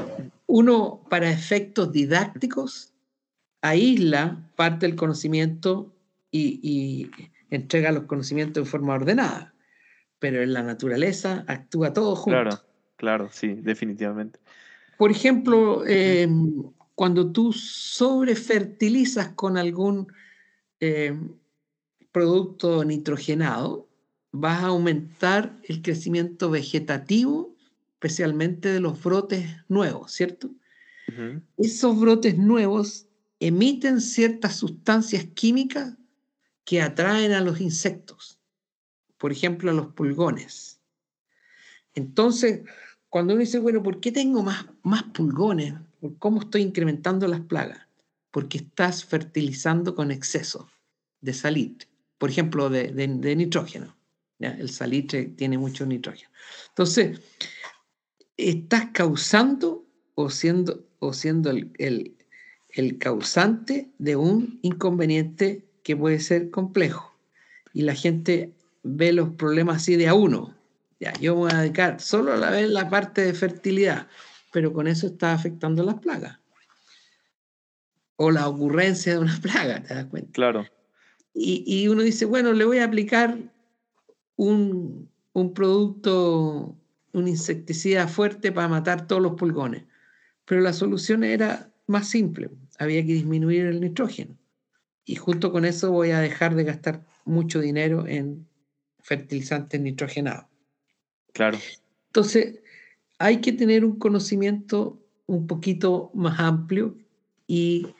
[0.46, 2.92] uno, para efectos didácticos,
[3.62, 5.96] aísla parte del conocimiento
[6.30, 7.10] y,
[7.48, 9.54] entrega los conocimientos en forma ordenada,
[10.18, 12.38] pero en la naturaleza actúa todo junto.
[12.38, 12.60] Claro,
[12.96, 14.40] claro, sí, definitivamente.
[14.98, 20.12] Por ejemplo, em, cuando tú sobrefertilizas con algún
[20.80, 21.30] em,
[22.14, 23.88] producto nitrogenado,
[24.30, 27.54] vas a aumentar el crecimiento vegetativo
[27.94, 30.50] especialmente de los brotes nuevos, ¿cierto?
[31.56, 33.06] Esos brotes nuevos
[33.40, 35.94] emiten ciertas sustancias químicas
[36.64, 38.38] que atraen a los insectos,
[39.18, 40.80] por ejemplo, a los pulgones.
[41.94, 42.62] Entonces,
[43.08, 45.74] cuando uno dice, bueno, ¿por qué tengo más, más pulgones?
[46.18, 47.88] ¿Cómo estoy incrementando las plagas?
[48.30, 50.68] Porque estás fertilizando con exceso
[51.20, 51.88] de salitre,
[52.18, 53.96] por ejemplo, de, nitrógeno.
[54.38, 56.30] El salitre tiene mucho nitrógeno.
[56.68, 57.20] Entonces,
[58.36, 62.16] estás causando o siendo, o siendo el,
[62.98, 67.16] causante de un inconveniente que puede ser complejo.
[67.72, 68.52] Y la gente
[68.82, 70.54] ve los problemas así de a uno.
[71.00, 74.08] Ya, yo voy a dedicar solo a ver la parte de fertilidad,
[74.52, 76.38] pero con eso está afectando las plagas.
[78.16, 80.32] O la ocurrencia de una plaga, ¿te das cuenta?
[80.32, 80.66] Claro.
[81.34, 83.36] Y, y uno dice, bueno, le voy a aplicar
[84.36, 86.76] un, un producto
[87.14, 89.84] un insecticida fuerte para matar todos los pulgones.
[90.44, 94.36] Pero la solución era más simple, había que disminuir el nitrógeno.
[95.04, 98.46] Y junto con eso voy a dejar de gastar mucho dinero en
[99.00, 100.46] fertilizantes nitrogenados.
[101.32, 101.58] Claro.
[102.06, 102.60] Entonces,
[103.18, 106.96] hay que tener un conocimiento un poquito más amplio
[107.46, 107.94] y,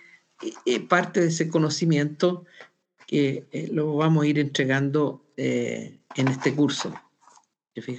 [0.89, 2.45] parte de ese conocimiento
[3.15, 6.93] que eh, lo vamos a ir entregando eh, en este curso.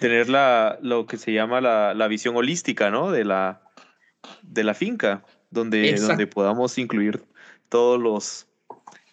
[0.02, 3.12] Tener la, lo que se llama la, la, visión holística, ¿no?
[3.12, 3.62] De la,
[4.42, 7.24] de la finca, donde, donde podamos incluir
[7.70, 8.48] todos los,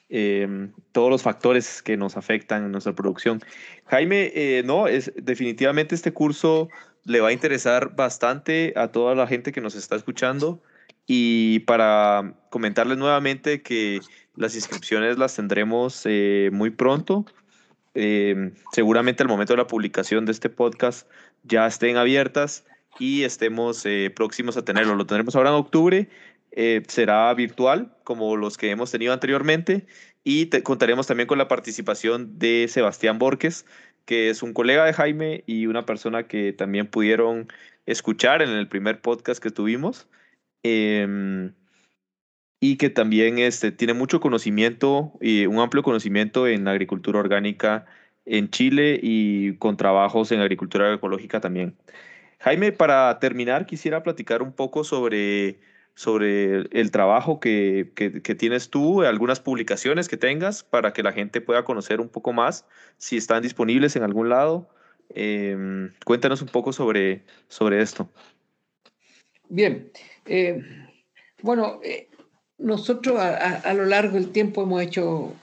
[0.09, 3.41] em, todos los factores que nos afectan en nuestra producción.
[3.87, 6.69] Jaime, eh, no, es definitivamente este curso
[7.05, 10.61] le va a interesar bastante a toda la gente que nos está escuchando.
[11.07, 14.01] Y para comentarles nuevamente que
[14.37, 17.27] las inscripciones las tendremos eh, muy pronto.
[17.95, 21.09] Em, seguramente al momento de la publicación de este podcast
[21.43, 22.65] ya estén abiertas
[22.99, 24.95] y estemos eh, próximos a tenerlo.
[24.95, 26.09] Lo tendremos ahora en octubre.
[26.53, 29.87] Eh, será virtual, como los que hemos tenido anteriormente,
[30.23, 33.67] y contaremos también con la participación de Sebastián Borges,
[34.05, 37.49] que es un colega de Jaime y una persona que también pudieron
[37.87, 40.09] escuchar en el primer podcast que tuvimos.
[40.63, 41.55] Em,
[42.65, 47.87] y que también este, tiene mucho conocimiento y un amplio conocimiento en agricultura orgánica
[48.25, 51.75] en Chile y con trabajos en agricultura ecológica también.
[52.39, 55.59] Jaime, para terminar, quisiera platicar un poco sobre,
[55.97, 61.41] sobre el trabajo que, que, tienes tú, algunas publicaciones que tengas para que la gente
[61.41, 62.65] pueda conocer un poco más,
[62.97, 64.69] si están disponibles en algún lado.
[65.17, 68.09] Em, cuéntanos un poco sobre, sobre esto.
[69.49, 69.91] Bien,
[70.27, 70.63] eh,
[71.43, 72.09] bueno, eh,
[72.63, 75.35] nosotros a, lo largo del tiempo hemos hecho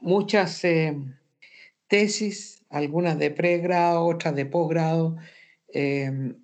[0.00, 0.96] muchas eh,
[1.88, 5.16] tesis, algunas de pregrado, otras de posgrado,
[5.68, 6.36] em,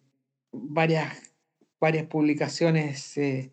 [0.51, 1.35] varias,
[1.79, 3.53] varias publicaciones, eh,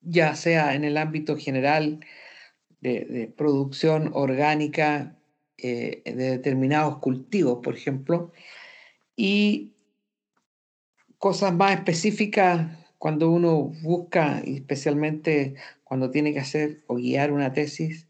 [0.00, 2.00] ya sea en el ámbito general
[2.80, 5.16] de, producción orgánica
[5.58, 8.32] eh, de determinados cultivos, por ejemplo,
[9.14, 9.74] y
[11.18, 18.06] cosas más específicas cuando uno busca, especialmente cuando tiene que hacer o guiar una tesis,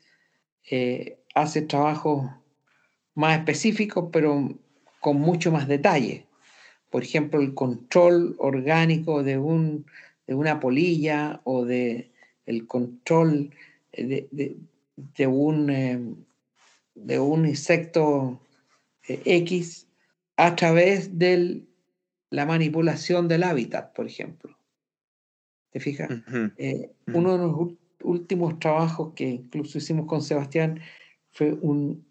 [0.70, 2.30] eh, hace trabajos
[3.14, 4.59] más específicos, pero
[5.01, 6.26] con mucho más detalle.
[6.91, 9.87] Por ejemplo, el control orgánico de, un,
[10.26, 12.11] de una polilla o de
[12.47, 13.51] el control
[13.93, 14.57] de,
[14.97, 16.16] de, un, em,
[16.95, 18.41] de un insecto
[19.09, 19.89] eh, X
[20.37, 21.62] a través de
[22.30, 24.57] la manipulación del hábitat, por ejemplo.
[25.76, 26.08] ¿Te fijas?
[26.56, 30.80] Eh, uno de los últimos trabajos que incluso hicimos con Sebastián
[31.32, 32.02] fue un,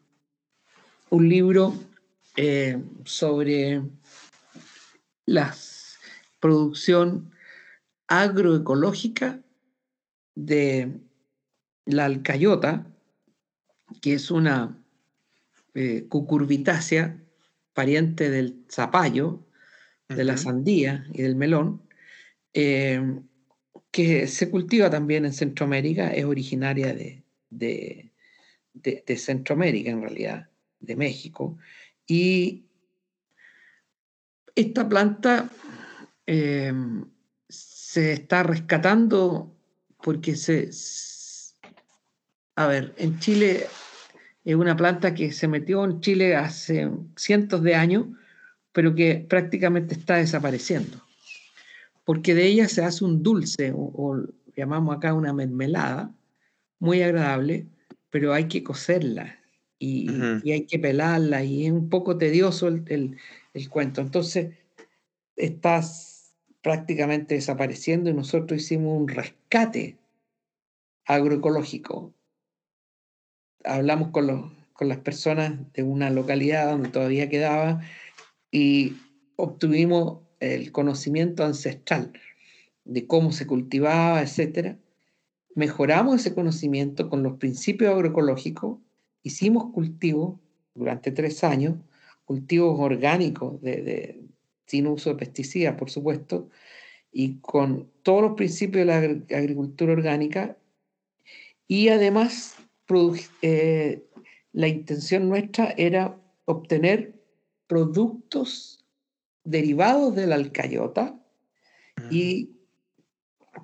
[1.10, 1.74] un libro
[2.38, 3.82] eh, sobre
[5.26, 5.52] la
[6.40, 7.32] producción
[8.06, 9.42] agroecológica
[10.36, 11.00] de
[11.86, 12.86] la alcayota,
[14.00, 14.78] que es una
[15.74, 17.20] eh, cucurbitácea,
[17.74, 19.44] pariente del zapallo,
[20.08, 21.82] de la sandía y del melón,
[22.54, 23.02] eh,
[23.96, 27.24] que se cultiva también en Centroamérica, es originaria de,
[28.74, 30.50] de, Centroamérica en realidad,
[30.82, 31.58] de México.
[32.06, 32.66] Y
[34.54, 35.50] esta planta
[36.28, 36.74] eh,
[37.48, 39.56] se está rescatando
[40.04, 40.72] porque se,
[42.58, 43.66] a ver, en Chile
[44.44, 48.08] es una planta que se metió en Chile hace cientos de años,
[48.74, 51.05] pero que prácticamente está desapareciendo.
[52.06, 54.24] Porque de ella se hace un dulce, o,
[54.56, 56.16] llamamos acá una mermelada,
[56.80, 57.68] muy agradable,
[58.10, 59.40] pero hay que cocerla
[59.80, 60.08] y,
[60.50, 63.18] hay que pelarla y es un poco tedioso el,
[63.54, 64.00] el cuento.
[64.00, 64.54] Entonces,
[65.36, 65.82] está
[66.62, 69.98] prácticamente desapareciendo y nosotros hicimos un rescate
[71.06, 72.16] agroecológico
[73.66, 77.82] hablamos con, con las personas de una localidad donde todavía quedaba
[78.52, 78.96] y
[79.36, 80.20] obtuvimos
[80.54, 82.14] el conocimiento ancestral
[82.84, 84.78] de cómo se cultivaba, etc.
[85.56, 88.80] Mejoramos ese conocimiento con los principios agroecológicos,
[89.24, 90.40] hicimos cultivos
[90.76, 91.76] durante tres años,
[92.26, 94.22] cultivos orgánicos de,
[94.68, 96.50] sin uso de pesticidas, por supuesto,
[97.12, 100.58] y con todos los principios de la agricultura orgánica,
[101.68, 102.56] y además
[103.42, 104.04] eh,
[104.52, 107.16] la intención nuestra era obtener
[107.68, 108.75] productos
[109.46, 111.18] derivados de la alcayota.
[112.12, 112.58] ¿Y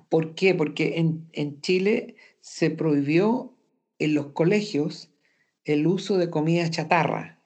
[0.08, 0.54] por qué?
[0.54, 3.54] Porque en, Chile se prohibió
[3.98, 5.10] en los colegios
[5.64, 7.40] el uso de comida chatarra.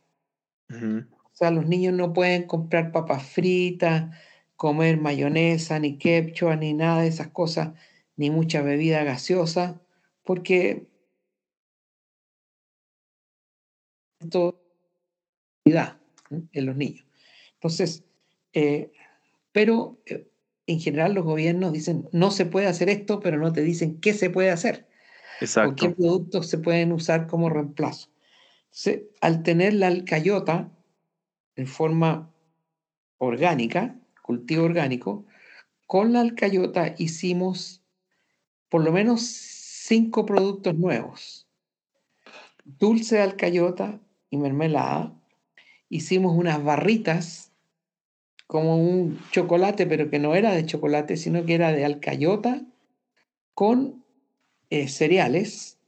[0.71, 4.17] O sea, los niños no pueden comprar papas fritas,
[4.57, 7.75] comer mayonesa, ni quechua, ni nada de esas cosas,
[8.17, 9.81] ni mucha bebida gaseosa,
[10.25, 10.89] porque
[16.53, 17.07] en los niños.
[17.55, 18.05] Entonces,
[18.57, 18.91] eh,
[19.53, 20.31] pero eh,
[20.67, 24.15] en general los gobiernos dicen, no se puede hacer esto, pero no te dicen qué
[24.15, 24.89] se puede hacer.
[25.43, 25.73] Exacto.
[25.73, 28.09] O qué productos se pueden usar como reemplazo.
[29.21, 30.73] al tener la alcayota
[31.55, 32.33] en forma
[33.19, 35.27] orgánica, cultivo orgánico,
[35.87, 37.83] con la alcayota hicimos
[38.71, 41.47] por lo menos cinco productos nuevos.
[42.65, 44.01] Dulce de alcayota,
[44.31, 45.15] y mermelada,
[45.91, 47.53] hicimos unas barritas
[48.47, 52.63] como un chocolate, pero que no era de chocolate, sino que era de alcayota
[53.55, 54.05] con
[54.71, 55.79] eh, cereales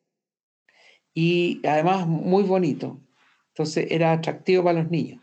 [1.15, 3.01] y además muy bonito.
[3.49, 5.21] Entonces era atractivo para los niños.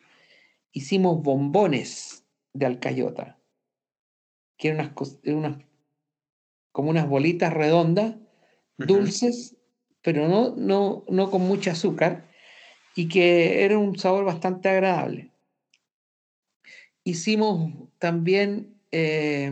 [0.71, 3.39] Hicimos bombones de alcayota,
[4.57, 4.93] que eran
[5.25, 5.57] unas,
[6.71, 8.15] como unas bolitas redondas,
[8.77, 9.55] dulces,
[10.01, 12.29] pero no, no, no con mucho azúcar,
[12.93, 15.31] y que era un sabor bastante agradable.
[17.05, 19.51] Hicimos también eh,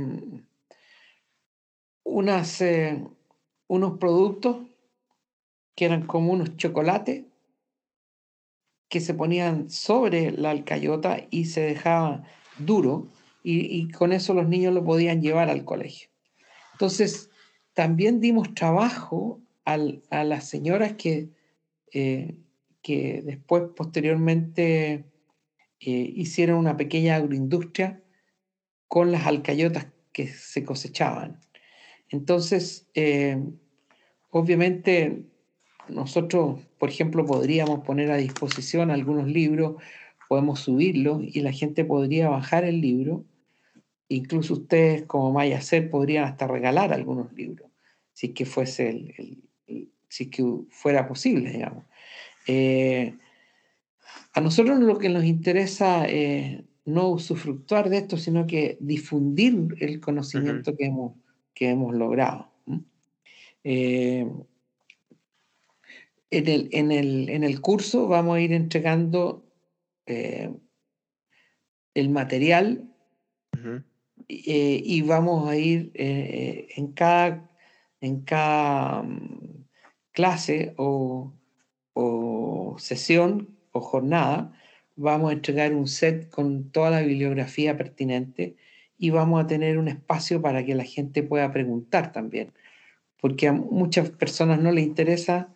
[2.04, 3.02] unas, eh,
[3.68, 4.58] unos productos
[5.76, 7.24] que eran como unos chocolates
[8.90, 12.24] que se ponían sobre la alcayota y se dejaba
[12.58, 13.08] duro
[13.46, 16.10] y, con eso los niños lo podían llevar al colegio.
[16.74, 17.30] Entonces,
[17.74, 21.30] también dimos trabajo a las señoras que
[21.94, 22.36] eh,
[22.84, 25.06] que después, posteriormente,
[25.86, 28.02] eh, hicieron una pequeña agroindustria
[28.88, 31.40] con las alcayotas que se cosechaban.
[32.10, 33.42] Entonces, eh,
[34.30, 35.24] obviamente,
[35.90, 39.82] nosotros, por ejemplo, podríamos poner a disposición algunos libros,
[40.30, 43.26] podemos subirlos y la gente podría bajar el libro.
[44.10, 47.70] Incluso ustedes, como Maya Ser, podrían hasta regalar algunos libros,
[48.14, 49.44] si que fuese el,
[50.08, 51.84] si que fuera posible, digamos.
[52.48, 53.16] Eh,
[54.34, 60.00] A nosotros lo que nos interesa es no usufructuar de esto, sino que difundir el
[60.00, 61.14] conocimiento que, hemos,
[61.54, 62.52] que hemos logrado.
[63.64, 64.28] Eh,
[66.32, 69.46] en, el, en, el, en, el, curso vamos a ir entregando
[70.06, 70.52] eh,
[71.94, 72.90] el material
[74.28, 77.50] eh, y vamos a ir en cada,
[78.02, 79.66] en cada mm,
[80.12, 81.32] clase o,
[81.94, 84.54] o sesión o jornada,
[84.96, 88.56] vamos a entregar un set con toda la bibliografía pertinente
[88.98, 92.54] y vamos a tener un espacio para que la gente pueda preguntar también,
[93.20, 95.50] porque a muchas personas no les interesa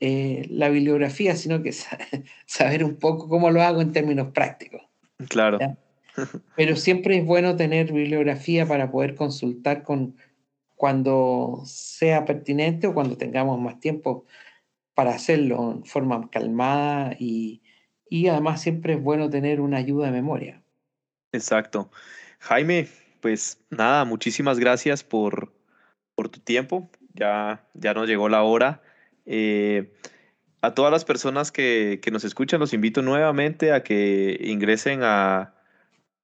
[0.00, 1.72] eh, la bibliografía, sino que
[2.46, 4.82] saber un poco cómo lo hago en términos prácticos.
[5.28, 5.58] Claro.
[6.56, 10.16] Pero siempre es bueno tener bibliografía para poder consultar con
[10.76, 14.24] cuando sea pertinente o cuando tengamos más tiempo
[14.94, 17.62] para hacerlo en forma calmada y,
[18.08, 20.62] y además siempre es bueno tener una ayuda de memoria.
[21.32, 21.90] Exacto.
[22.40, 22.88] Jaime,
[23.20, 25.52] pues nada, muchísimas gracias por,
[26.14, 26.90] por tu tiempo.
[27.14, 28.82] Ya, ya nos llegó la hora.
[29.24, 29.92] Eh,
[30.60, 35.54] a todas las personas que, que, nos escuchan, los invito nuevamente a que ingresen a,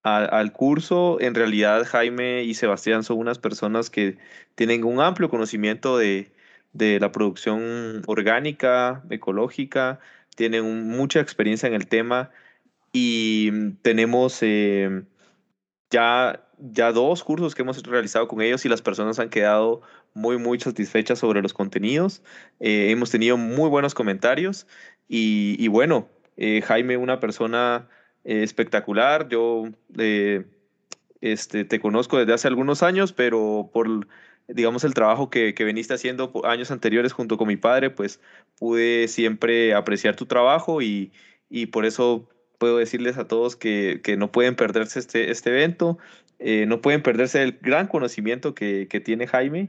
[0.02, 1.20] al curso.
[1.20, 4.18] En realidad, Jaime y Sebastián son unas personas que
[4.54, 6.30] tienen un amplio conocimiento de,
[6.72, 10.00] de la producción orgánica, ecológica,
[10.36, 12.30] tienen mucha experiencia en el tema
[12.92, 15.02] y tenemos eh,
[15.90, 19.82] ya, ya dos cursos que hemos realizado con ellos y las personas han quedado
[20.14, 22.22] muy, muy satisfechas sobre los contenidos.
[22.60, 24.66] Eh, hemos tenido muy buenos comentarios
[25.08, 27.88] y, bueno, eh, Jaime, una persona
[28.24, 29.28] espectacular.
[29.28, 29.64] Yo
[31.20, 34.06] este, te conozco desde hace algunos años, pero por
[34.48, 38.20] digamos, el trabajo que, que veniste haciendo años anteriores junto con mi padre, pues
[38.58, 41.12] pude siempre apreciar tu trabajo y,
[41.50, 42.28] y por eso
[42.58, 45.98] puedo decirles a todos que, que no pueden perderse este, este evento,
[46.38, 49.68] eh, no pueden perderse el gran conocimiento que, que tiene Jaime.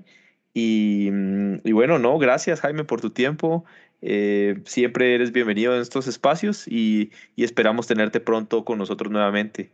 [0.54, 3.66] Y, mm, y, bueno, no, gracias Jaime por tu tiempo.
[4.02, 9.70] Eh, siempre eres bienvenido en estos espacios y, y esperamos tenerte pronto con nosotros nuevamente.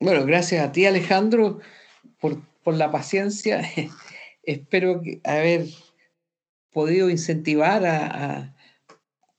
[0.00, 1.60] Bueno, gracias a ti Alejandro
[2.20, 3.62] por por la paciencia.
[4.42, 5.66] Espero haber
[6.72, 8.54] podido incentivar a,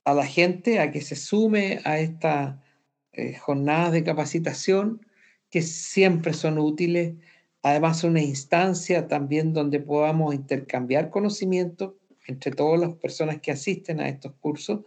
[0.06, 2.58] la gente a que se sume a estas
[3.14, 5.06] eh, jornadas de capacitación
[5.50, 7.14] que siempre son útiles.
[7.62, 11.98] Además, una instancia también donde podamos intercambiar conocimiento
[12.28, 14.82] entre todas las personas que asisten a estos cursos,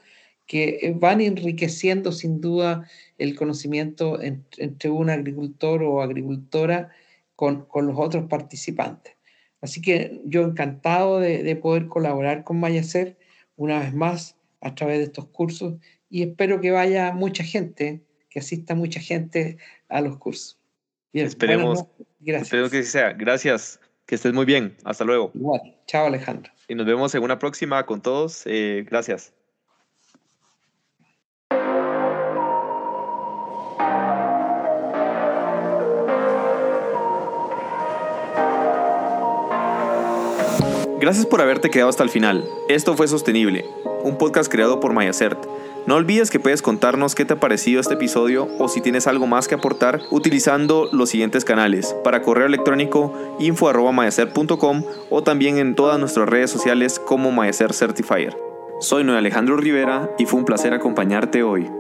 [0.47, 6.91] que eh, van enriqueciendo sin duda el conocimiento entre un agricultor o agricultora
[7.37, 9.15] con, los otros participantes.
[9.61, 13.17] Así que yo encantado de, poder colaborar con Mayacer
[13.57, 15.75] una vez más a través de estos cursos
[16.11, 19.59] y espero que vaya mucha gente, que asista mucha gente
[19.89, 20.59] a los cursos.
[21.13, 21.85] Bien, esperemos,
[22.21, 22.49] gracias.
[22.49, 23.13] Espero que sea.
[23.13, 24.77] Gracias, que estés muy bien.
[24.85, 25.31] Hasta luego.
[25.35, 25.77] Igual.
[25.87, 26.53] Chao Alejandro.
[26.69, 28.43] Y nos vemos en una próxima con todos.
[28.47, 29.33] Eh, gracias.
[41.07, 42.45] Gracias por haberte quedado hasta el final.
[42.69, 43.65] Esto fue Sostenible,
[44.03, 45.39] un podcast creado por Mayacert.
[45.87, 49.29] No olvides que puedes contarnos qué te ha parecido este episodio o si tienes algo
[49.29, 51.95] más que aportar utilizando los siguientes canales.
[52.03, 58.37] Para correo electrónico info.mayacert.com o también en todas nuestras redes sociales como Mayacert Certifier.
[58.81, 61.71] Soy Noé Alejandro Rivera y fue un placer acompañarte hoy.